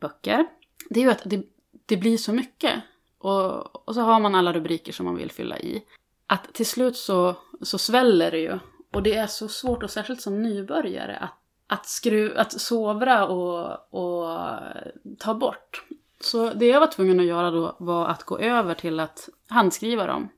böcker. 0.00 0.46
Det 0.90 1.00
är 1.00 1.04
ju 1.04 1.10
att 1.10 1.22
det, 1.24 1.42
det 1.86 1.96
blir 1.96 2.16
så 2.16 2.32
mycket. 2.32 2.82
Och, 3.18 3.88
och 3.88 3.94
så 3.94 4.00
har 4.00 4.20
man 4.20 4.34
alla 4.34 4.52
rubriker 4.52 4.92
som 4.92 5.06
man 5.06 5.16
vill 5.16 5.30
fylla 5.30 5.58
i. 5.58 5.82
Att 6.26 6.54
till 6.54 6.66
slut 6.66 6.96
så, 6.96 7.36
så 7.62 7.78
sväller 7.78 8.30
det 8.30 8.38
ju. 8.38 8.58
Och 8.92 9.02
det 9.02 9.14
är 9.14 9.26
så 9.26 9.48
svårt, 9.48 9.82
och 9.82 9.90
särskilt 9.90 10.20
som 10.20 10.42
nybörjare, 10.42 11.16
att, 11.16 11.34
att, 11.66 11.86
skru, 11.86 12.36
att 12.36 12.60
sovra 12.60 13.26
och, 13.26 13.94
och 13.94 14.40
ta 15.18 15.34
bort. 15.34 15.84
Så 16.20 16.52
det 16.52 16.66
jag 16.66 16.80
var 16.80 16.86
tvungen 16.86 17.20
att 17.20 17.26
göra 17.26 17.50
då 17.50 17.76
var 17.78 18.06
att 18.08 18.22
gå 18.22 18.38
över 18.38 18.74
till 18.74 19.00
att 19.00 19.28
handskriva 19.48 20.06
dem. 20.06 20.28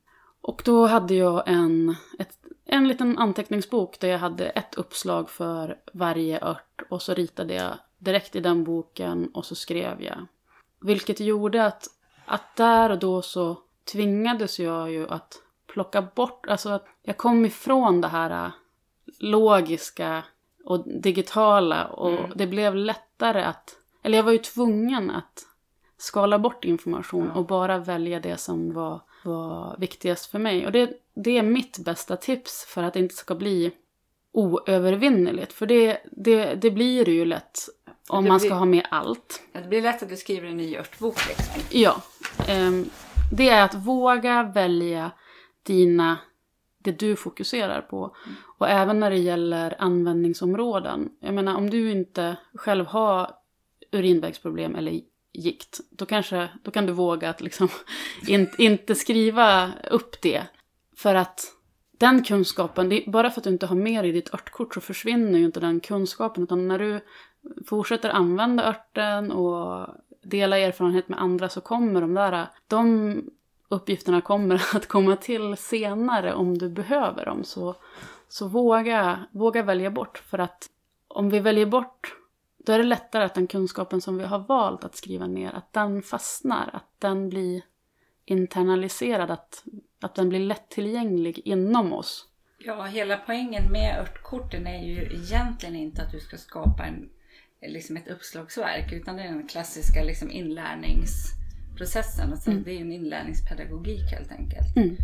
Och 0.40 0.62
då 0.64 0.86
hade 0.86 1.14
jag 1.14 1.42
en, 1.46 1.96
ett, 2.18 2.38
en 2.64 2.88
liten 2.88 3.18
anteckningsbok 3.18 4.00
där 4.00 4.08
jag 4.08 4.18
hade 4.18 4.46
ett 4.46 4.74
uppslag 4.74 5.30
för 5.30 5.78
varje 5.92 6.44
ört 6.44 6.82
och 6.90 7.02
så 7.02 7.14
ritade 7.14 7.54
jag 7.54 7.72
direkt 7.98 8.36
i 8.36 8.40
den 8.40 8.64
boken 8.64 9.30
och 9.34 9.46
så 9.46 9.54
skrev 9.54 10.02
jag. 10.02 10.26
Vilket 10.80 11.20
gjorde 11.20 11.66
att, 11.66 11.86
att 12.26 12.56
där 12.56 12.90
och 12.90 12.98
då 12.98 13.22
så 13.22 13.58
tvingades 13.92 14.60
jag 14.60 14.90
ju 14.90 15.08
att 15.08 15.42
plocka 15.74 16.02
bort, 16.02 16.46
alltså 16.48 16.68
att 16.68 16.86
jag 17.02 17.16
kom 17.16 17.44
ifrån 17.46 18.00
det 18.00 18.08
här 18.08 18.44
äh, 18.46 18.50
logiska 19.18 20.22
och 20.64 20.84
digitala 21.02 21.84
och 21.86 22.10
Mm. 22.18 22.30
det 22.34 22.46
blev 22.46 22.74
lättare 22.76 23.42
att, 23.42 23.76
eller 24.02 24.16
jag 24.18 24.24
var 24.24 24.32
ju 24.32 24.38
tvungen 24.38 25.10
att 25.10 25.42
skala 25.96 26.38
bort 26.38 26.64
information 26.64 27.30
Ja. 27.34 27.38
och 27.40 27.46
bara 27.46 27.78
välja 27.78 28.20
det 28.20 28.36
som 28.36 28.72
var, 28.74 29.00
var 29.24 29.76
viktigast 29.78 30.26
för 30.30 30.38
mig. 30.38 30.66
Och 30.66 30.72
det, 30.72 30.90
det 31.14 31.38
är 31.38 31.42
mitt 31.42 31.78
bästa 31.78 32.16
tips 32.16 32.64
för 32.68 32.82
att 32.82 32.92
det 32.94 33.00
inte 33.00 33.14
ska 33.14 33.34
bli 33.34 33.72
oövervinneligt. 34.32 35.52
För 35.52 35.66
det, 35.66 35.98
det, 36.12 36.54
det 36.54 36.70
blir 36.70 37.04
det 37.04 37.10
ju 37.12 37.24
lätt 37.24 37.58
om 38.08 38.24
Det 38.24 38.28
man 38.30 38.40
ska 38.40 38.48
blir- 38.48 38.56
ha 38.58 38.64
med 38.64 38.86
allt. 38.90 39.42
Ja, 39.52 39.60
Det 39.60 39.68
blir 39.68 39.82
lätt 39.82 40.02
att 40.02 40.08
du 40.08 40.16
skriver 40.16 40.48
en 40.48 40.56
ny 40.56 40.76
örtbok 40.76 41.28
liksom. 41.28 41.62
Ja. 41.70 41.96
ehm, 42.48 42.90
det 43.32 43.48
är 43.48 43.64
att 43.64 43.74
våga 43.74 44.42
välja 44.42 45.10
dina, 45.64 46.18
det 46.78 46.98
du 46.98 47.16
fokuserar 47.16 47.80
på. 47.80 48.16
Och 48.58 48.68
även 48.68 49.00
när 49.00 49.10
det 49.10 49.18
gäller 49.18 49.74
användningsområden. 49.78 51.10
Jag 51.20 51.34
menar 51.34 51.56
om 51.56 51.70
du 51.70 51.90
inte 51.90 52.36
själv 52.54 52.86
har 52.86 53.30
urinvägsproblem 53.92 54.76
eller 54.76 55.00
gikt. 55.32 55.80
Då, 55.90 56.06
kanske, 56.06 56.48
då 56.62 56.70
kan 56.70 56.86
du 56.86 56.92
våga 56.92 57.30
att 57.30 57.40
liksom 57.40 57.68
in, 58.28 58.50
inte 58.58 58.94
skriva 58.94 59.72
upp 59.90 60.22
det. 60.22 60.42
För 60.96 61.14
att 61.14 61.54
den 61.98 62.24
kunskapen, 62.24 62.88
det, 62.88 63.04
bara 63.06 63.30
för 63.30 63.40
att 63.40 63.44
du 63.44 63.50
inte 63.50 63.66
har 63.66 63.76
med 63.76 64.04
dig 64.04 64.12
ditt 64.12 64.34
örtkort 64.34 64.74
så 64.74 64.80
försvinner 64.80 65.38
ju 65.38 65.44
inte 65.44 65.60
den 65.60 65.80
kunskapen. 65.80 66.44
Utan 66.44 66.68
när 66.68 66.78
du 66.78 67.00
fortsätter 67.66 68.10
använda 68.10 68.68
örten 68.68 69.32
och 69.32 69.88
dela 70.22 70.58
erfarenhet 70.58 71.08
med 71.08 71.22
andra 71.22 71.48
så 71.48 71.60
kommer 71.60 72.00
de 72.00 72.14
där, 72.14 72.46
de 72.68 73.30
uppgifterna 73.74 74.20
kommer 74.20 74.54
att 74.74 74.88
komma 74.88 75.16
till 75.16 75.56
senare 75.56 76.34
om 76.34 76.58
du 76.58 76.68
behöver 76.68 77.24
dem. 77.24 77.44
Så, 77.44 77.76
så 78.28 78.48
våga, 78.48 79.24
våga 79.30 79.62
välja 79.62 79.90
bort 79.90 80.18
för 80.18 80.38
att 80.38 80.68
om 81.08 81.30
vi 81.30 81.40
väljer 81.40 81.66
bort 81.66 82.14
då 82.66 82.72
är 82.72 82.78
det 82.78 82.84
lättare 82.84 83.24
att 83.24 83.34
den 83.34 83.46
kunskapen 83.46 84.00
som 84.00 84.18
vi 84.18 84.24
har 84.24 84.38
valt 84.38 84.84
att 84.84 84.96
skriva 84.96 85.26
ner, 85.26 85.52
att 85.52 85.72
den 85.72 86.02
fastnar, 86.02 86.70
att 86.72 87.00
den 87.00 87.28
blir 87.28 87.62
internaliserad, 88.24 89.30
att, 89.30 89.64
att 90.00 90.14
den 90.14 90.28
blir 90.28 90.40
lättillgänglig 90.40 91.40
inom 91.44 91.92
oss. 91.92 92.28
Ja, 92.58 92.82
hela 92.82 93.16
poängen 93.16 93.72
med 93.72 94.00
örtkorten 94.00 94.66
är 94.66 94.84
ju 94.84 95.02
egentligen 95.02 95.76
inte 95.76 96.02
att 96.02 96.12
du 96.12 96.20
ska 96.20 96.36
skapa 96.36 96.84
en, 96.84 97.10
liksom 97.60 97.96
ett 97.96 98.08
uppslagsverk 98.08 98.92
utan 98.92 99.16
det 99.16 99.22
är 99.22 99.28
den 99.28 99.48
klassiska 99.48 100.02
liksom 100.02 100.30
inlärningsprocessen. 101.74 102.32
Alltså 102.32 102.50
Det 102.50 102.72
är 102.72 102.80
en 102.80 102.92
inlärningspedagogik 102.92 104.10
helt 104.10 104.32
enkelt. 104.32 104.76
Mm. 104.76 104.96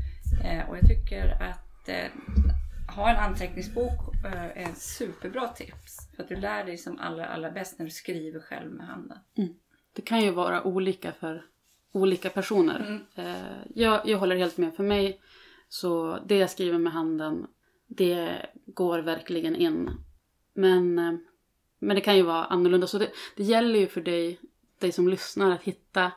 Eh, 0.44 0.70
och 0.70 0.76
jag 0.76 0.88
tycker 0.88 1.42
att 1.42 1.88
eh, 1.88 2.10
ha 2.94 3.10
en 3.10 3.16
anteckningsbok 3.16 4.14
eh, 4.24 4.62
är 4.62 4.70
ett 4.70 4.78
superbra 4.78 5.48
tips. 5.48 6.08
För 6.16 6.22
att 6.22 6.28
du 6.28 6.36
lär 6.36 6.64
dig 6.64 6.78
som 6.78 6.98
allra, 6.98 7.26
allra 7.26 7.50
bäst 7.50 7.78
när 7.78 7.86
du 7.86 7.90
skriver 7.90 8.40
själv 8.40 8.70
med 8.70 8.86
handen. 8.86 9.18
Det 9.92 10.02
kan 10.02 10.20
ju 10.20 10.30
vara 10.30 10.62
olika 10.62 11.12
för 11.12 11.42
olika 11.92 12.30
personer. 12.30 13.00
Eh, 13.14 13.34
jag, 13.74 14.08
jag 14.08 14.18
håller 14.18 14.36
helt 14.36 14.58
med. 14.58 14.74
För 14.74 14.84
mig, 14.84 15.20
så 15.68 16.18
det 16.26 16.36
jag 16.36 16.50
skriver 16.50 16.78
med 16.78 16.92
handen, 16.92 17.46
det 17.86 18.46
går 18.66 18.98
verkligen 18.98 19.56
in. 19.56 19.90
Men, 20.54 20.98
eh, 20.98 21.14
men 21.78 21.94
det 21.94 22.00
kan 22.00 22.16
ju 22.16 22.22
vara 22.22 22.44
annorlunda. 22.44 22.86
Så 22.86 22.98
det, 22.98 23.10
det 23.36 23.42
gäller 23.42 23.78
ju 23.78 23.86
för 23.86 24.00
dig, 24.00 24.38
dig 24.78 24.92
som 24.92 25.08
lyssnar, 25.08 25.50
att 25.50 25.62
hitta, 25.62 26.12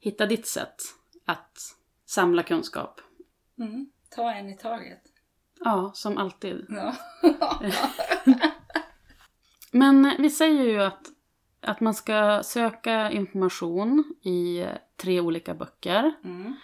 hitta 0.00 0.26
ditt 0.26 0.46
sätt 0.46 0.82
att 1.24 1.58
samla 2.04 2.42
kunskap. 2.42 3.00
Mm. 3.58 3.90
Ta 4.10 4.32
en 4.32 4.48
i 4.48 4.56
taget. 4.56 5.02
Ja, 5.60 5.90
som 5.94 6.18
alltid. 6.18 6.66
Ja. 6.68 6.96
Men 9.70 10.14
vi 10.18 10.30
säger 10.30 10.64
ju 10.64 10.82
att, 10.82 11.06
att 11.60 11.80
man 11.80 11.94
ska 11.94 12.40
söka 12.44 13.10
information 13.10 14.14
i 14.22 14.66
tre 14.96 15.20
olika 15.20 15.54
böcker. 15.54 16.12
Mm. 16.24 16.54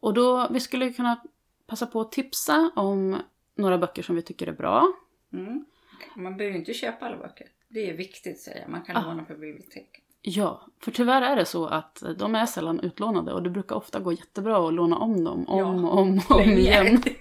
Och 0.00 0.14
då, 0.14 0.48
vi 0.50 0.60
skulle 0.60 0.92
kunna 0.92 1.22
passa 1.66 1.86
på 1.86 2.00
att 2.00 2.12
tipsa 2.12 2.70
om 2.76 3.22
några 3.54 3.78
böcker 3.78 4.02
som 4.02 4.16
vi 4.16 4.22
tycker 4.22 4.46
är 4.46 4.52
bra. 4.52 4.92
Mm. 5.32 5.64
Man 6.16 6.36
behöver 6.36 6.58
inte 6.58 6.74
köpa 6.74 7.06
alla 7.06 7.16
böcker. 7.16 7.48
Det 7.68 7.90
är 7.90 7.94
viktigt 7.96 8.40
säger 8.40 8.60
jag. 8.60 8.68
Man 8.68 8.82
kan 8.82 8.96
Ah. 8.96 9.02
låna 9.06 9.24
på 9.24 9.34
biblioteket. 9.34 10.04
Ja, 10.22 10.66
för 10.80 10.90
tyvärr 10.90 11.22
är 11.22 11.36
det 11.36 11.44
så 11.44 11.66
att 11.66 12.02
de 12.18 12.34
är 12.34 12.46
sällan 12.46 12.80
utlånade 12.80 13.32
och 13.32 13.42
det 13.42 13.50
brukar 13.50 13.76
ofta 13.76 14.00
gå 14.00 14.12
jättebra 14.12 14.68
att 14.68 14.74
låna 14.74 14.96
om 14.96 15.24
dem 15.24 15.44
om 15.48 15.58
Ja, 15.58 15.64
och 15.66 15.98
om 15.98 16.20
och 16.30 16.36
om 16.40 16.50
igen. 16.50 17.02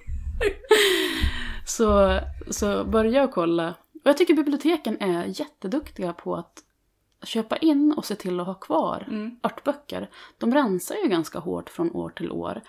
Så, 1.65 2.19
så 2.49 2.83
börja 2.83 3.23
och 3.23 3.31
kolla. 3.31 3.69
Och 3.93 4.01
jag 4.03 4.17
tycker 4.17 4.33
biblioteken 4.33 4.97
är 5.01 5.39
jätteduktiga 5.39 6.13
på 6.13 6.35
att 6.35 6.59
köpa 7.23 7.57
in 7.57 7.93
och 7.97 8.05
se 8.05 8.15
till 8.15 8.39
att 8.39 8.45
ha 8.47 8.53
kvar 8.53 9.05
Mm. 9.07 9.39
örtböcker. 9.43 10.09
De 10.37 10.53
rensar 10.53 10.95
ju 10.95 11.09
ganska 11.09 11.39
hårt 11.39 11.69
från 11.69 11.91
år 11.95 12.09
till 12.09 12.31
år. 12.31 12.61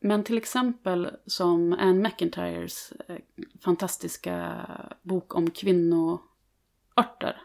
Men 0.00 0.24
till 0.24 0.36
exempel 0.38 1.10
som 1.26 1.72
Anne 1.78 2.08
McIntyres 2.08 2.92
eh, 3.08 3.16
fantastiska 3.64 4.56
bok 5.02 5.34
om 5.34 5.50
kvinnoörter. 5.50 7.42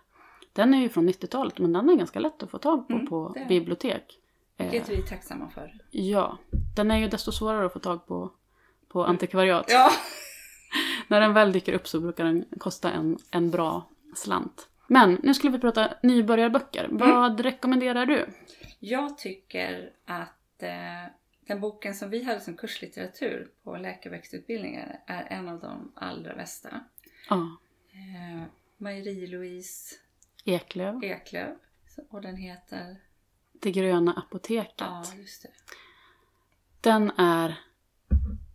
Den 0.53 0.73
är 0.73 0.81
ju 0.81 0.89
från 0.89 1.09
90-talet 1.09 1.59
men 1.59 1.73
den 1.73 1.89
är 1.89 1.95
ganska 1.95 2.19
lätt 2.19 2.43
att 2.43 2.51
få 2.51 2.57
tag 2.57 2.87
på 2.87 2.93
Mm, 2.93 3.07
på 3.07 3.31
det 3.35 3.45
bibliotek. 3.45 4.17
Vilket 4.57 4.89
Eh, 4.89 4.95
vi 4.95 5.01
är 5.01 5.07
tacksamma 5.07 5.49
för. 5.49 5.73
ja, 5.91 6.37
den 6.75 6.91
är 6.91 6.97
ju 6.97 7.07
desto 7.07 7.31
svårare 7.31 7.65
att 7.65 7.73
få 7.73 7.79
tag 7.79 8.07
på 8.07 8.31
på 8.87 9.05
antikvariat. 9.05 9.65
Ja. 9.69 9.89
När 11.07 11.21
den 11.21 11.33
väl 11.33 11.51
dyker 11.51 11.73
upp 11.73 11.87
så 11.87 11.99
brukar 11.99 12.23
den 12.25 12.45
kosta 12.57 12.91
en, 12.91 13.17
en 13.31 13.51
bra 13.51 13.89
slant. 14.15 14.67
Men 14.87 15.19
nu 15.23 15.33
skulle 15.33 15.53
vi 15.53 15.59
prata 15.59 15.93
nybörjarböcker. 16.03 16.87
Vad 16.91 17.39
rekommenderar 17.39 18.05
du? 18.05 18.25
Jag 18.79 19.17
tycker 19.17 19.91
att 20.05 20.63
eh, 20.63 21.11
den 21.47 21.59
boken 21.61 21.95
som 21.95 22.09
vi 22.09 22.23
hade 22.23 22.39
som 22.39 22.57
kurslitteratur 22.57 23.49
på 23.63 23.77
läkarväxtutbildningen 23.77 24.89
är 25.05 25.23
en 25.29 25.49
av 25.49 25.59
de 25.59 25.91
allra 25.95 26.35
bästa. 26.35 26.69
Ja, 27.29 27.57
Eh, 27.93 28.43
Marie-Louise 28.77 29.95
Eklöf. 30.45 31.03
Eklöf. 31.03 31.57
Och 32.09 32.21
den 32.21 32.35
heter... 32.35 32.97
Det 33.53 33.71
gröna 33.71 34.13
apoteket. 34.13 34.73
Ja, 34.77 35.03
just 35.17 35.41
det. 35.43 35.49
Den 36.81 37.11
är... 37.17 37.59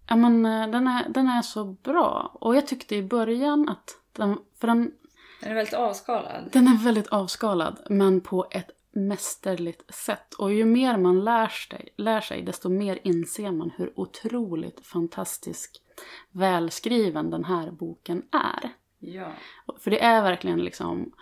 Ja 0.08 0.16
men 0.16 0.46
eh, 0.46 0.68
den 0.70 0.86
är, 0.86 1.08
den 1.08 1.28
är 1.28 1.42
så 1.42 1.64
bra. 1.64 2.30
Och 2.40 2.56
jag 2.56 2.66
tyckte 2.66 2.96
i 2.96 3.02
början 3.02 3.68
att 3.68 4.00
den... 4.12 4.38
För 4.58 4.66
den, 4.66 4.92
Den 5.40 5.50
är 5.50 5.54
väldigt 5.54 5.74
avskalad. 5.74 6.48
den 6.52 6.68
är 6.68 6.84
väldigt 6.84 7.06
avskalad 7.08 7.86
men 7.90 8.20
på 8.20 8.46
ett 8.50 8.70
mästerligt 8.92 9.94
sätt. 9.94 10.34
Och 10.34 10.52
ju 10.52 10.64
mer 10.64 10.96
man 10.96 11.24
lär 11.24 11.48
sig, 11.48 11.88
lär 11.96 12.20
sig 12.20 12.42
desto 12.42 12.68
mer 12.68 12.98
inser 13.02 13.52
man 13.52 13.70
hur 13.76 14.00
otroligt 14.00 14.86
fantastisk 14.86 15.82
välskriven 16.30 17.30
den 17.30 17.44
här 17.44 17.70
boken 17.70 18.22
är. 18.32 18.70
Ja. 18.98 19.32
För 19.78 19.90
det 19.90 20.02
är 20.02 20.22
verkligen 20.22 20.64
liksom 20.64 21.12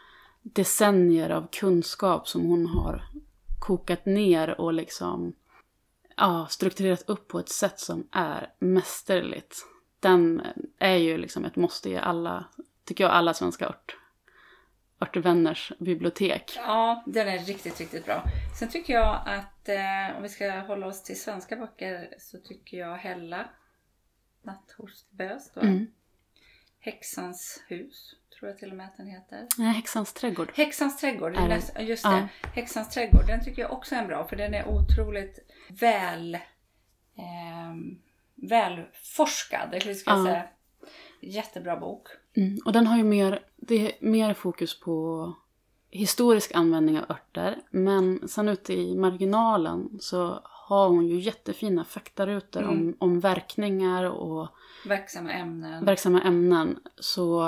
decennier 0.45 1.31
av 1.31 1.49
kunskap 1.53 2.29
som 2.29 2.47
hon 2.47 2.67
har 2.67 3.05
kokat 3.59 4.07
ner 4.07 4.61
och 4.61 4.73
liksom 4.73 5.35
ja, 6.17 6.47
strukturerat 6.51 7.09
upp 7.09 7.29
på 7.29 7.39
ett 7.39 7.49
sätt 7.49 7.81
som 7.81 8.09
är 8.13 8.53
mästerligt. 8.59 9.57
Den 10.01 10.43
är 10.79 10.97
ju 10.97 11.19
liksom 11.19 11.45
ett 11.45 11.57
måste 11.57 11.91
i 11.91 11.97
alla, 11.97 12.45
tycker 12.85 13.05
jag, 13.05 13.13
alla 13.13 13.35
svenska 13.35 13.69
ört, 13.69 13.97
örtvänners 15.01 15.73
bibliotek. 15.79 16.53
ja, 16.57 17.03
den 17.07 17.29
är 17.29 17.39
riktigt, 17.39 17.81
riktigt 17.81 18.05
bra. 18.05 18.25
Sen 18.59 18.69
tycker 18.69 18.93
jag 18.93 19.21
att 19.27 19.69
eh, 19.69 20.17
om 20.17 20.23
vi 20.23 20.29
ska 20.29 20.51
hålla 20.51 20.87
oss 20.87 21.03
till 21.03 21.21
svenska 21.21 21.57
böcker 21.57 22.15
så 22.19 22.39
tycker 22.39 22.77
jag 22.77 22.97
Hella 22.97 23.49
Natthorstbös 24.43 25.51
då. 25.55 25.61
Mm. 25.61 25.87
Häxans 26.85 27.63
hus, 27.69 28.15
tror 28.39 28.51
jag 28.51 28.59
till 28.59 28.71
och 28.71 28.77
med 28.77 28.87
att 28.87 28.97
den 28.97 29.07
heter. 29.07 29.47
Nej, 29.59 29.73
Häxans 29.73 30.13
trädgård. 30.13 30.51
Häxans 30.55 30.97
trädgård, 31.01 31.33
det 31.33 31.39
är 31.39 31.49
Är 31.49 31.61
det? 31.77 31.83
just 31.83 32.05
Ja. 32.05 32.11
det. 32.11 32.29
Häxans 32.61 32.91
trädgård, 32.95 33.27
den 33.27 33.45
tycker 33.45 33.63
jag 33.63 33.73
också 33.73 33.95
är 33.95 33.99
en 33.99 34.07
bra 34.07 34.25
för 34.29 34.37
den 34.37 34.55
är 34.55 34.69
otroligt 34.69 35.39
väl 35.81 36.39
ehm, 37.17 37.99
välforskad, 38.35 39.69
jag 39.73 39.83
Ja. 40.07 40.25
säga. 40.25 40.49
Jättebra 41.21 41.77
bok. 41.77 42.07
Mm. 42.37 42.59
Och 42.65 42.73
den 42.73 42.87
har 42.87 42.97
ju 42.97 43.05
mer, 43.05 43.41
det 43.57 43.75
är 43.75 43.93
mer 44.07 44.35
fokus 44.35 44.81
på 44.81 45.33
historisk 45.91 46.55
användning 46.55 46.99
av 46.99 47.05
örter. 47.11 47.59
Men 47.71 48.29
sen 48.29 48.49
ute 48.49 48.73
i 48.75 48.97
marginalen 48.97 49.89
så 50.01 50.41
har 50.45 50.89
hon 50.89 51.07
ju 51.09 51.19
jättefina 51.21 51.85
faktarutor 51.85 52.63
Mm. 52.63 52.73
om, 52.79 52.97
om 52.99 53.21
verkningar 53.21 54.05
och 54.05 54.49
Verksamma 54.87 55.33
ämnen. 55.33 55.85
verksamma 55.85 56.23
ämnen. 56.23 56.79
Så, 56.97 57.45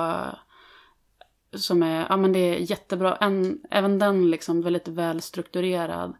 som 1.52 1.82
är, 1.82 2.06
ja 2.08 2.16
men 2.16 2.32
det 2.32 2.38
är 2.38 2.58
jättebra. 2.58 3.16
En, 3.16 3.60
även 3.70 3.98
den 3.98 4.30
liksom 4.30 4.62
väldigt 4.62 4.88
välstrukturerad. 4.88 6.14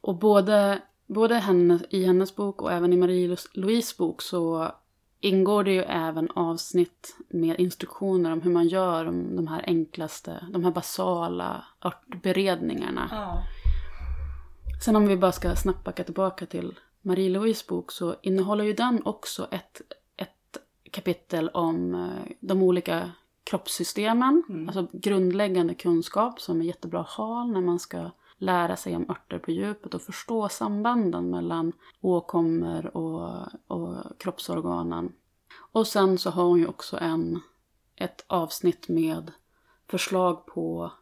Och 0.00 0.16
både, 0.16 0.82
både 1.06 1.34
henne, 1.34 1.80
i 1.90 2.04
hennes 2.04 2.36
bok 2.36 2.62
och 2.62 2.72
även 2.72 2.92
i 2.92 2.96
Marie-Louise 2.96 3.98
bok 3.98 4.22
så 4.22 4.72
ingår 5.20 5.64
det 5.64 5.72
ju 5.72 5.82
även 5.82 6.30
avsnitt 6.30 7.16
med 7.28 7.60
instruktioner 7.60 8.32
om 8.32 8.40
hur 8.42 8.50
man 8.50 8.68
gör 8.68 9.04
de, 9.36 9.46
här 9.46 9.64
enklaste, 9.66 10.46
de 10.52 10.64
här 10.64 10.70
basala 10.70 11.64
örtberedningarna. 11.84 13.08
ja. 13.10 13.42
Sen 14.84 14.96
om 14.96 15.06
vi 15.06 15.16
bara 15.16 15.32
ska 15.32 15.56
snabbt 15.56 15.84
backa 15.84 16.04
tillbaka 16.04 16.46
till 16.46 16.78
Marie-Louise 17.02 17.64
bok 17.68 17.92
så 17.92 18.16
innehåller 18.22 18.64
ju 18.64 18.72
den 18.72 19.02
också 19.04 19.48
ett 19.50 19.80
kapitel 20.92 21.48
om 21.48 21.94
eh, 21.94 22.32
de 22.40 22.62
olika 22.62 23.10
kroppssystemen. 23.44 24.42
Mm. 24.48 24.68
Alltså 24.68 24.86
grundläggande 24.92 25.74
kunskap 25.74 26.40
som 26.40 26.60
är 26.60 26.64
jättebra 26.64 27.00
att 27.00 27.10
ha 27.10 27.44
när 27.44 27.60
man 27.60 27.78
ska 27.78 28.10
lära 28.38 28.76
sig 28.76 28.96
om 28.96 29.10
örter 29.10 29.38
på 29.38 29.50
djupet 29.50 29.94
och 29.94 30.02
förstå 30.02 30.48
sambanden 30.48 31.30
mellan 31.30 31.72
åkommor 32.00 32.96
och, 32.96 33.48
och 33.66 34.18
kroppsorganen. 34.18 35.12
Och 35.72 35.86
sen 35.86 36.18
så 36.18 36.30
har 36.30 36.44
hon 36.44 36.58
ju 36.58 36.66
också 36.66 36.98
en, 36.98 37.40
ett 37.96 38.24
avsnitt 38.26 38.88
med 38.88 39.32
förslag 39.88 40.46
på 40.46 40.92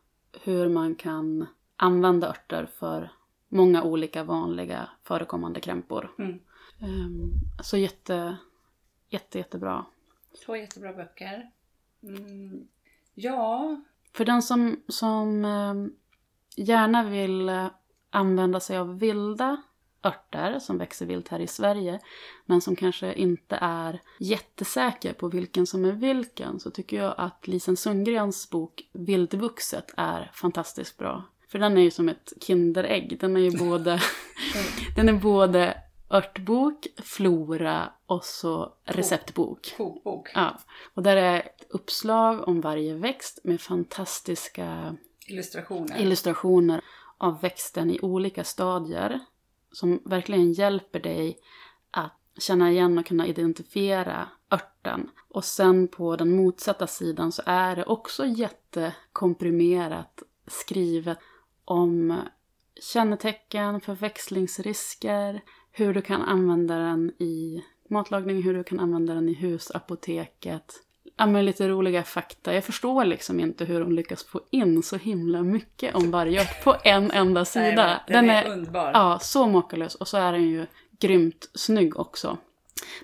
hur 0.43 0.69
man 0.69 0.95
kan 0.95 1.47
använda 1.77 2.29
örter 2.29 2.69
för 2.79 3.13
många 3.49 3.83
olika 3.83 4.25
vanliga 4.25 4.89
förekommande 5.03 5.61
krämpor. 5.61 6.15
Mm. 6.19 6.41
Ehm, 6.81 7.33
så 7.63 7.77
jätte, 7.77 8.37
jätte, 9.11 9.38
jättebra. 9.38 9.85
Två 10.45 10.57
jättebra 10.57 10.93
böcker. 10.93 11.50
Mm. 12.02 12.69
Ja, 13.14 13.81
För 14.12 14.25
den 14.25 14.43
som, 14.43 14.83
som 14.88 15.45
ehm, 15.45 15.93
gärna 16.57 17.05
vill 17.05 17.49
eh, 17.49 17.67
använda 18.11 18.61
sig 18.61 18.79
av 18.79 18.99
vilda 18.99 19.62
örter 20.05 20.59
som 20.59 20.79
växer 20.79 21.07
vilt 21.07 21.29
här 21.29 21.40
i 21.40 21.47
Sverige 21.47 22.00
men 22.47 22.61
som 22.61 22.76
kanske 22.76 23.12
inte 23.14 23.59
är 23.61 24.00
jättesäker 24.19 25.12
på 25.12 25.29
vilken 25.29 25.67
som 25.67 25.85
är 25.85 25.93
vilken 25.93 26.61
så 26.61 26.71
tycker 26.71 26.97
jag 26.97 27.14
att 27.17 27.47
Lisen 27.47 27.76
Sundgrens 27.76 28.50
bok 28.50 28.88
Vildvuxet 28.93 29.95
är 29.97 30.31
fantastiskt 30.35 30.99
bra. 30.99 31.25
För 31.49 31.59
den 31.59 31.79
är 31.79 31.83
ju 31.83 31.90
som 31.90 32.09
ett 32.09 32.33
Kinderägg. 32.40 33.21
Den 33.21 33.37
är 33.37 33.40
ju 33.40 33.59
både, 33.59 34.00
den 34.97 35.09
är 35.09 35.12
både 35.12 35.83
örtbok, 36.11 36.87
flora 36.97 37.93
och 38.07 38.25
så 38.25 38.75
receptbok. 38.85 39.75
kokbok. 39.76 40.31
Ja, 40.35 40.59
och 40.95 41.02
där 41.02 41.17
är 41.17 41.40
ett 41.40 41.67
uppslag 41.71 42.49
om 42.49 42.61
varje 42.61 42.95
växt 42.95 43.40
med 43.45 43.61
fantastiska 43.61 44.97
Illustrationer. 45.26 46.00
illustrationer 46.00 46.81
av 47.19 47.40
växten 47.40 47.90
i 47.90 48.00
olika 48.00 48.45
stadier 48.45 49.21
som 49.73 50.02
verkligen 50.05 50.52
hjälper 50.52 51.00
dig 51.00 51.38
att 51.90 52.21
känna 52.38 52.71
igen 52.71 52.99
och 52.99 53.07
kunna 53.07 53.26
identifiera 53.26 54.29
örten. 54.50 55.11
Och 55.29 55.45
sen 55.45 55.88
på 55.88 56.17
den 56.17 56.37
motsatta 56.37 56.87
sidan 56.87 57.33
så 57.33 57.43
är 57.47 57.76
det 57.76 57.85
också 57.85 58.26
jättekomprimerat 58.26 60.23
skrivet 60.47 61.19
om 61.64 62.23
kännetecken, 62.81 63.81
förväxlingsrisker, 63.81 65.43
hur 65.73 65.95
du 65.95 66.03
kan 66.03 66.23
använda 66.23 66.79
den 66.79 67.11
i 67.19 67.65
matlagning, 67.89 68.43
hur 68.43 68.55
du 68.55 68.65
kan 68.65 68.81
använda 68.81 69.15
den 69.15 69.29
i 69.29 69.33
husapoteket. 69.35 70.75
Ja, 71.17 71.27
men 71.27 71.45
lite 71.45 71.69
roliga 71.69 72.03
fakta. 72.03 72.55
Jag 72.55 72.65
förstår 72.65 73.04
liksom 73.04 73.41
inte 73.41 73.65
hur 73.65 73.80
hon 73.80 73.95
lyckas 73.95 74.25
få 74.25 74.41
in 74.50 74.83
så 74.83 74.97
himla 74.97 75.43
mycket 75.43 75.95
om 75.95 76.11
varje 76.11 76.41
ört 76.41 76.65
på 76.65 76.76
en 76.85 77.11
enda 77.11 77.45
sida. 77.45 77.87
Nej, 77.87 77.99
men 78.09 78.26
den, 78.26 78.37
är, 78.37 78.49
underbar. 78.52 78.91
Ja, 78.95 79.19
så 79.23 79.47
makalös. 79.47 79.95
Och 79.95 80.09
så 80.09 80.17
är 80.17 80.33
den 80.33 80.49
ju 80.49 80.67
grymt 81.00 81.50
snygg 81.54 81.99
också. 81.99 82.39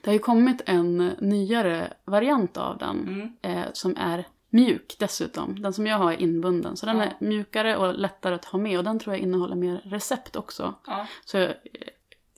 Det 0.02 0.10
har 0.10 0.12
ju 0.12 0.18
kommit 0.18 0.62
en 0.66 1.10
nyare 1.20 1.92
variant 2.04 2.56
av 2.56 2.78
den 2.78 2.98
Mm. 3.08 3.58
eh, 3.58 3.64
som 3.72 3.96
är 3.96 4.24
mjuk 4.50 4.96
dessutom. 4.98 5.62
Den 5.62 5.72
som 5.72 5.86
jag 5.86 5.98
har 5.98 6.12
är 6.12 6.16
inbunden. 6.22 6.76
Så 6.76 6.86
den 6.86 6.96
Ja. 6.96 7.02
är 7.04 7.12
mjukare 7.20 7.76
och 7.76 7.94
lättare 7.94 8.34
att 8.34 8.44
ha 8.44 8.58
med. 8.58 8.78
Och 8.78 8.84
den 8.84 8.98
tror 8.98 9.14
jag 9.14 9.22
innehåller 9.22 9.56
mer 9.56 9.80
recept 9.84 10.36
också. 10.36 10.74
Ja. 10.86 11.06
Så 11.24 11.48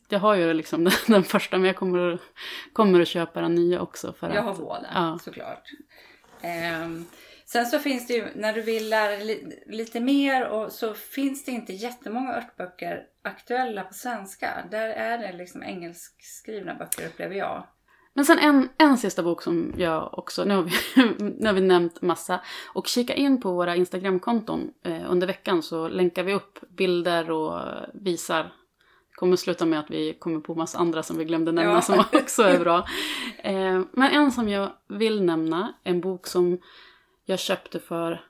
jag, 0.08 0.18
har 0.18 0.34
ju 0.34 0.54
liksom 0.54 0.84
den, 0.84 0.92
den 1.06 1.24
första 1.24 1.58
men 1.58 1.66
jag 1.66 1.76
kommer, 1.76 2.18
kommer 2.72 3.00
att 3.00 3.08
köpa 3.08 3.40
den 3.40 3.54
nya 3.54 3.80
också. 3.80 4.12
För 4.12 4.34
Jag 4.34 4.42
har 4.42 4.52
att, 4.52 4.58
båda 4.58 4.86
ja. 4.94 5.18
såklart. 5.22 5.70
Ehm, 6.42 7.06
sen 7.46 7.66
så 7.66 7.78
finns 7.78 8.06
det 8.06 8.14
ju, 8.14 8.26
när 8.34 8.52
du 8.52 8.62
vill 8.62 8.88
lära 8.88 9.16
li, 9.16 9.62
lite 9.66 10.00
mer 10.00 10.48
och 10.48 10.72
så 10.72 10.94
finns 10.94 11.44
det 11.44 11.50
inte 11.50 11.72
jättemånga 11.72 12.36
örtböcker 12.36 13.02
aktuella 13.22 13.82
på 13.82 13.94
svenska. 13.94 14.64
Där 14.70 14.88
är 14.88 15.18
det 15.18 15.32
liksom 15.32 15.62
engelskskrivna 15.62 16.74
böcker 16.74 17.06
upplever 17.06 17.34
jag. 17.34 17.66
Men 18.18 18.24
sen 18.24 18.38
en, 18.38 18.68
en 18.78 18.98
sista 18.98 19.22
bok 19.22 19.42
som 19.42 19.74
jag 19.76 20.18
också, 20.18 20.44
nu 20.44 20.54
har, 20.54 20.62
vi, 20.62 20.72
nu 21.38 21.46
har 21.46 21.52
vi 21.52 21.60
nämnt 21.60 22.02
massa. 22.02 22.40
Och 22.74 22.86
kika 22.86 23.14
in 23.14 23.40
på 23.40 23.52
våra 23.52 23.76
Instagramkonton 23.76 24.70
eh, 24.84 25.10
under 25.10 25.26
veckan 25.26 25.62
så 25.62 25.88
länkar 25.88 26.22
vi 26.22 26.34
upp 26.34 26.58
bilder 26.68 27.30
och 27.30 27.62
visar. 27.94 28.52
Kommer 29.18 29.36
sluta 29.36 29.66
med 29.66 29.78
att 29.78 29.90
vi 29.90 30.14
kommer 30.14 30.40
på 30.40 30.54
massa 30.54 30.78
andra 30.78 31.02
som 31.02 31.18
vi 31.18 31.24
glömde 31.24 31.52
nämna 31.52 31.72
Ja. 31.72 31.80
som 31.80 32.04
också 32.12 32.42
är 32.42 32.58
bra. 32.58 32.86
Eh, 33.38 33.80
men 33.92 34.10
en 34.12 34.32
som 34.32 34.48
jag 34.48 34.72
vill 34.88 35.22
nämna, 35.22 35.72
en 35.84 36.00
bok 36.00 36.26
som 36.26 36.58
jag 37.24 37.38
köpte 37.38 37.80
för 37.80 38.24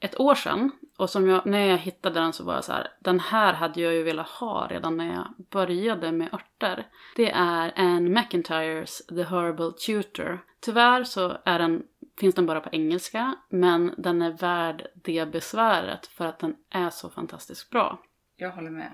ett 0.00 0.20
år 0.20 0.34
sedan. 0.34 0.70
Och 0.98 1.10
som 1.10 1.28
jag, 1.28 1.46
när 1.46 1.66
jag 1.66 1.78
hittade 1.78 2.20
den 2.20 2.32
så 2.32 2.44
var 2.44 2.54
jag 2.54 2.64
så 2.64 2.72
här, 2.72 2.88
den 3.00 3.20
här 3.20 3.52
hade 3.52 3.80
jag 3.80 3.94
ju 3.94 4.02
velat 4.02 4.28
ha 4.28 4.66
redan 4.70 4.96
när 4.96 5.14
jag 5.14 5.46
började 5.50 6.12
med 6.12 6.34
örter. 6.34 6.86
Det 7.16 7.30
är 7.30 7.72
Anne 7.76 8.20
McIntyres 8.20 9.06
The 9.06 9.22
Herbal 9.22 9.72
Tutor. 9.72 10.44
Tyvärr 10.60 11.04
så 11.04 11.36
är 11.44 11.58
den, 11.58 11.82
finns 12.20 12.34
den 12.34 12.46
bara 12.46 12.60
på 12.60 12.68
engelska, 12.72 13.34
men 13.48 13.94
den 13.98 14.22
är 14.22 14.30
värd 14.30 14.86
det 14.94 15.32
besväret 15.32 16.06
för 16.06 16.26
att 16.26 16.38
den 16.38 16.56
är 16.70 16.90
så 16.90 17.10
fantastiskt 17.10 17.70
bra. 17.70 17.98
Jag 18.36 18.50
håller 18.50 18.70
med. 18.70 18.90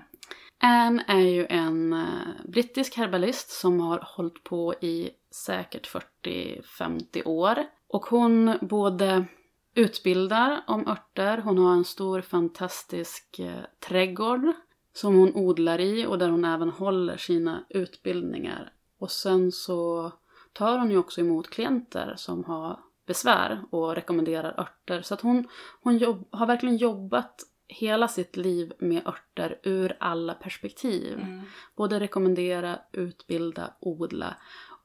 Anne 0.63 1.03
är 1.07 1.19
ju 1.19 1.45
en 1.49 1.93
eh, 1.93 2.45
brittisk 2.45 2.97
herbalist 2.97 3.49
som 3.49 3.79
har 3.79 3.99
hållit 4.03 4.43
på 4.43 4.73
i 4.73 5.09
säkert 5.31 5.87
40-50 6.23 7.27
år. 7.27 7.65
Och 7.87 8.05
hon 8.05 8.57
både 8.61 9.25
utbildar 9.75 10.63
om 10.67 10.87
örter, 10.87 11.37
hon 11.37 11.57
har 11.57 11.73
en 11.73 11.85
stor 11.85 12.21
fantastisk 12.21 13.39
eh, 13.39 13.63
trädgård 13.79 14.41
som 14.93 15.15
hon 15.15 15.35
odlar 15.35 15.79
i 15.79 16.05
och 16.05 16.17
där 16.17 16.29
hon 16.29 16.45
även 16.45 16.69
håller 16.69 17.17
sina 17.17 17.65
utbildningar. 17.69 18.73
Och 18.99 19.11
sen 19.11 19.51
så 19.51 20.11
tar 20.53 20.77
hon 20.77 20.91
ju 20.91 20.97
också 20.97 21.21
emot 21.21 21.49
klienter 21.49 22.13
som 22.17 22.43
har 22.43 22.79
besvär 23.05 23.61
och 23.69 23.95
rekommenderar 23.95 24.59
örter. 24.59 25.01
Så 25.01 25.13
att 25.13 25.21
hon, 25.21 25.47
hon 25.81 25.97
jobb, 25.97 26.27
har 26.31 26.45
verkligen 26.47 26.77
jobbat 26.77 27.41
hela 27.71 28.07
sitt 28.07 28.37
liv 28.37 28.73
med 28.79 29.07
örter 29.07 29.59
ur 29.63 29.97
alla 29.99 30.33
perspektiv. 30.33 31.13
Mm. 31.13 31.41
Både 31.75 31.99
rekommendera, 31.99 32.79
utbilda, 32.91 33.73
odla. 33.79 34.35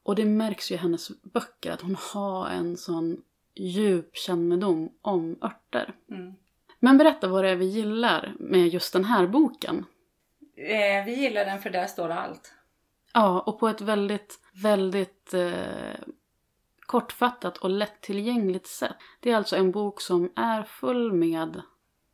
Och 0.03 0.15
det 0.15 0.25
märks 0.25 0.71
ju 0.71 0.75
i 0.75 0.79
hennes 0.79 1.23
böcker 1.23 1.73
att 1.73 1.81
hon 1.81 1.97
har 2.13 2.49
en 2.49 2.77
sån 2.77 3.23
djup 3.55 4.17
kännedom 4.17 4.93
om 5.03 5.39
örter. 5.43 5.95
Mm. 6.11 6.35
Men 6.79 6.99
berätta 6.99 7.29
vad 7.29 7.45
det 7.45 7.51
är 7.51 7.57
vi 7.57 7.65
gillar 7.65 8.35
med 8.39 8.69
just 8.69 8.93
den 8.93 9.05
här 9.05 9.27
boken. 9.27 9.85
Eh, 10.57 11.05
vi 11.05 11.15
gillar 11.15 11.45
den 11.45 11.63
för 11.63 11.71
där 11.71 11.87
står 11.87 12.09
allt. 12.09 12.55
Ja, 13.13 13.41
och 13.41 13.61
på 13.61 13.69
ett 13.69 13.81
väldigt, 13.81 14.41
väldigt 14.63 15.35
eh, 15.35 16.01
kortfattat 16.81 17.59
och 17.59 17.71
lättillgängligt 17.71 18.67
sätt. 18.67 18.97
Det 19.21 19.31
är 19.31 19.37
alltså 19.37 19.57
en 19.57 19.71
bok 19.71 20.01
som 20.01 20.33
är 20.37 20.63
full 20.63 21.13
med 21.13 21.63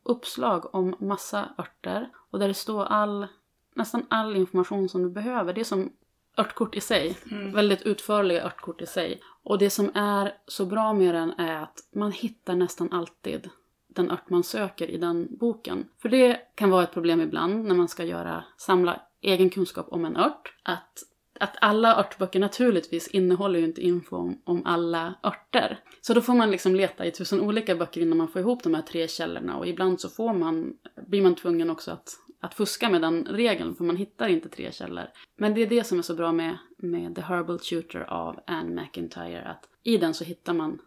uppslag 0.03 0.75
om 0.75 0.95
massa 0.99 1.49
örter 1.59 2.09
och 2.31 2.38
där 2.38 2.49
det 2.49 2.55
står 2.55 2.85
all, 2.85 3.27
nästan 3.75 4.07
all 4.09 4.37
information 4.37 4.88
som 4.88 5.03
du 5.03 5.11
behöver. 5.11 5.53
Det 5.53 5.61
är 5.61 5.65
som 5.65 5.93
örtkort 6.37 6.77
i 6.77 6.81
sig. 6.81 7.17
Mm. 7.31 7.53
Väldigt 7.53 7.83
utförliga 7.83 8.45
örtkort 8.45 8.81
i 8.81 8.87
sig. 8.87 9.21
Och 9.43 9.59
det 9.59 9.71
som 9.71 9.91
är 9.95 10.35
så 10.47 10.67
bra 10.67 10.93
med 10.93 11.15
den 11.15 11.33
är 11.33 11.62
att 11.62 11.79
man 11.95 12.12
hittar 12.12 12.55
nästan 12.55 12.93
alltid 12.93 13.51
den 13.95 14.11
ört 14.11 14.31
man 14.31 14.43
söker 14.43 14.91
i 14.91 14.99
den 14.99 15.29
boken. 15.31 15.88
För 15.99 16.09
det 16.09 16.41
kan 16.55 16.71
vara 16.71 16.83
ett 16.83 16.93
problem 16.93 17.21
ibland 17.21 17.65
när 17.65 17.75
man 17.75 17.88
ska 17.88 18.05
göra, 18.05 18.45
samla 18.57 19.01
egen 19.21 19.51
kunskap 19.51 19.87
om 19.88 20.05
en 20.05 20.17
ört. 20.17 20.55
Att 20.62 21.03
att 21.40 21.57
alla 21.61 21.97
örtböcker 21.97 22.40
naturligtvis 22.40 23.09
innehåller 23.09 23.59
ju 23.59 23.64
inte 23.64 23.81
info 23.81 24.16
om, 24.16 24.40
om 24.45 24.62
alla 24.66 25.14
örter. 25.25 25.81
Så 26.01 26.14
då 26.14 26.21
får 26.21 26.35
man 26.35 26.51
liksom 26.51 26.75
leta 26.75 27.07
i 27.07 27.11
tusen 27.11 27.40
olika 27.40 27.77
böcker 27.77 28.01
innan 28.01 28.18
man 28.18 28.29
får 28.29 28.40
ihop 28.40 28.62
de 28.62 28.75
här 28.75 28.83
tre 28.83 29.09
källorna 29.09 29.57
och 29.57 29.66
ibland 29.66 30.01
så 30.01 30.09
får 30.09 30.33
man, 30.33 30.77
blir 31.07 31.23
man 31.23 31.35
tvungen 31.35 31.71
också 31.71 31.90
att, 31.90 32.11
att 32.40 32.55
fuska 32.55 32.88
med 32.88 33.03
den 33.03 33.25
regeln 33.25 33.75
för 33.75 33.85
man 33.85 33.97
hittar 33.97 34.29
inte 34.29 34.49
tre 34.49 34.73
källor. 34.73 35.05
Men 35.37 35.55
det 35.55 35.62
är 35.62 35.66
det 35.66 35.85
som 35.85 35.99
är 35.99 36.03
så 36.03 36.14
bra 36.14 36.33
med, 36.33 36.59
med 36.77 37.14
The 37.14 37.23
Herbal 37.23 37.59
Tutor 37.59 38.03
av 38.03 38.40
Anne 38.47 38.83
McIntyre 38.83 39.42
att 39.42 39.68
i 39.83 39.97
den 39.97 40.14
så 40.14 40.25
hittar 40.25 40.53
man 40.53 40.79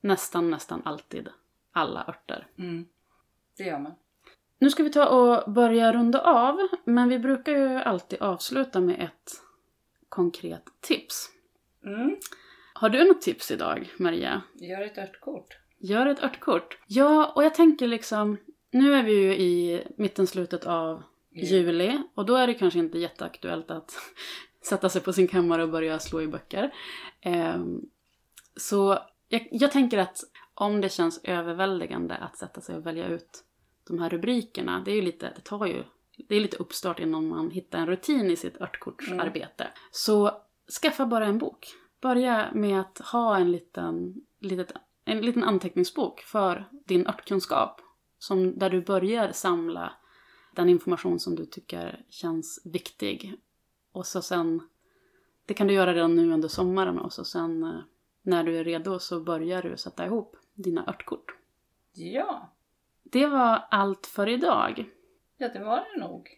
nästan, 0.00 0.50
nästan 0.50 0.82
alltid 0.84 1.28
alla 1.72 2.04
örter. 2.08 2.46
Mm. 2.58 2.86
Det 3.56 3.64
gör 3.64 3.78
man. 3.78 3.92
Nu 4.58 4.70
ska 4.70 4.82
vi 4.82 4.90
ta 4.90 5.08
och 5.08 5.52
börja 5.52 5.92
runda 5.92 6.20
av, 6.20 6.58
men 6.84 7.08
vi 7.08 7.18
brukar 7.18 7.52
ju 7.52 7.68
alltid 7.68 8.22
avsluta 8.22 8.80
med 8.80 9.00
ett 9.00 9.32
konkret 10.12 10.64
tips. 10.80 11.30
Mm. 11.84 12.16
Har 12.72 12.88
du 12.88 13.04
något 13.04 13.20
tips 13.20 13.50
idag, 13.50 13.90
Maria? 13.96 14.42
Gör 14.54 14.80
ett 14.82 14.98
örtkort. 14.98 15.58
Gör 15.78 16.06
ett 16.06 16.22
örtkort. 16.22 16.78
Ja, 16.86 17.32
och 17.34 17.44
jag 17.44 17.54
tänker 17.54 17.86
liksom, 17.86 18.36
nu 18.70 18.94
är 18.94 19.02
vi 19.02 19.12
ju 19.12 19.34
i 19.34 19.82
mitten, 19.96 20.26
slutet 20.26 20.66
av 20.66 21.02
juli 21.30 22.02
och 22.14 22.26
då 22.26 22.36
är 22.36 22.46
det 22.46 22.54
kanske 22.54 22.78
inte 22.78 22.98
jätteaktuellt 22.98 23.70
att 23.70 23.94
sätta 24.62 24.88
sig 24.88 25.00
på 25.00 25.12
sin 25.12 25.28
kammare 25.28 25.62
och 25.62 25.70
börja 25.70 25.98
slå 25.98 26.22
i 26.22 26.26
böcker. 26.26 26.74
Ehm, 27.20 27.80
så 28.56 28.98
jag, 29.28 29.48
jag 29.50 29.72
tänker 29.72 29.98
att 29.98 30.20
om 30.54 30.80
det 30.80 30.88
känns 30.88 31.20
överväldigande 31.24 32.14
att 32.14 32.36
sätta 32.36 32.60
sig 32.60 32.76
och 32.76 32.86
välja 32.86 33.08
ut 33.08 33.44
de 33.88 33.98
här 33.98 34.10
rubrikerna, 34.10 34.82
det 34.84 34.90
är 34.90 34.96
ju 34.96 35.02
lite, 35.02 35.32
det 35.36 35.44
tar 35.44 35.66
ju, 35.66 35.84
det 36.16 36.36
är 36.36 36.40
lite 36.40 36.56
uppstart 36.56 37.00
innan 37.00 37.28
man 37.28 37.50
hittar 37.50 37.78
en 37.78 37.86
rutin 37.86 38.30
i 38.30 38.36
sitt 38.36 38.60
örtkortsarbete. 38.60 39.66
Så 39.90 40.30
skaffa 40.82 41.06
bara 41.06 41.26
en 41.26 41.38
bok. 41.38 41.66
Börja 42.00 42.50
med 42.54 42.80
att 42.80 42.98
ha 42.98 43.36
en 43.36 43.52
liten, 43.52 44.14
litet, 44.40 44.72
en 45.04 45.20
liten 45.20 45.44
anteckningsbok 45.44 46.20
för 46.20 46.68
din 46.84 47.06
örtkunskap. 47.06 47.80
Som, 48.18 48.58
där 48.58 48.70
du 48.70 48.80
börjar 48.80 49.32
samla 49.32 49.92
den 50.54 50.68
information 50.68 51.18
som 51.20 51.34
du 51.34 51.46
tycker 51.46 52.04
känns 52.08 52.62
viktig. 52.64 53.34
Och 53.92 54.06
så 54.06 54.22
sen, 54.22 54.68
det 55.46 55.54
kan 55.54 55.66
du 55.66 55.74
göra 55.74 55.94
redan 55.94 56.16
nu 56.16 56.32
under 56.32 56.48
sommaren 56.48 56.98
och 56.98 57.12
så 57.12 57.24
sen 57.24 57.62
eh, 57.62 57.80
när 58.22 58.44
du 58.44 58.58
är 58.58 58.64
redo 58.64 58.98
så 58.98 59.20
börjar 59.20 59.62
du 59.62 59.76
sätta 59.76 60.06
ihop 60.06 60.36
dina 60.54 60.86
örtkort. 60.86 61.36
Ja, 61.92 62.52
Det 63.02 63.26
var 63.26 63.64
allt 63.70 64.06
för 64.06 64.28
idag. 64.28 64.90
Ja 65.42 65.48
det 65.48 65.64
var 65.64 65.84
det 65.94 66.00
nog. 66.00 66.28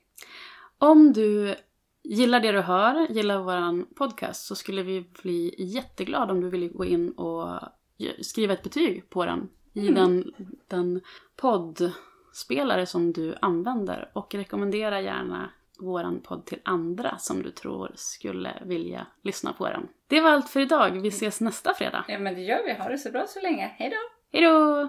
Om 0.79 1.13
du 1.13 1.55
gillar 2.03 2.41
det 2.41 2.53
du 2.53 2.61
hör, 2.61 3.07
gillar 3.11 3.39
våran 3.39 3.87
podcast 3.97 4.47
så 4.47 4.55
skulle 4.55 4.83
vi 4.83 5.11
bli 5.23 5.55
jätteglada 5.59 6.33
om 6.33 6.41
du 6.41 6.49
ville 6.51 6.69
gå 6.69 6.85
in 6.85 7.11
och 7.13 7.61
skriva 8.21 8.53
ett 8.53 8.63
betyg 8.63 9.11
på 9.11 9.25
den 9.27 9.49
i 9.73 9.89
Mm. 9.89 9.95
den, 9.95 10.33
den 10.69 11.01
poddspelare 11.37 12.87
som 12.87 13.13
du 13.13 13.35
använder 13.41 14.11
och 14.13 14.35
rekommendera 14.35 15.01
gärna 15.01 15.51
våran 15.81 16.21
podd 16.21 16.47
till 16.47 16.61
andra 16.65 17.19
som 17.19 17.43
du 17.43 17.51
tror 17.51 17.93
skulle 17.95 18.63
vilja 18.65 19.07
lyssna 19.23 19.53
på 19.53 19.69
den. 19.69 19.89
Det 20.07 20.21
var 20.21 20.31
allt 20.31 20.49
för 20.49 20.61
idag. 20.61 20.91
Vi 21.01 21.09
ses 21.09 21.41
nästa 21.41 21.75
fredag. 21.75 22.05
Ja 22.09 22.19
men 22.19 22.35
det 22.35 22.41
gör 22.41 22.65
vi. 22.65 22.73
Ha 22.73 22.89
det 22.89 22.99
så 22.99 23.11
bra 23.11 23.25
så 23.29 23.41
länge. 23.41 23.75
Hej 23.79 23.91
då! 23.91 23.97
Hej 24.39 24.45
då! 24.49 24.89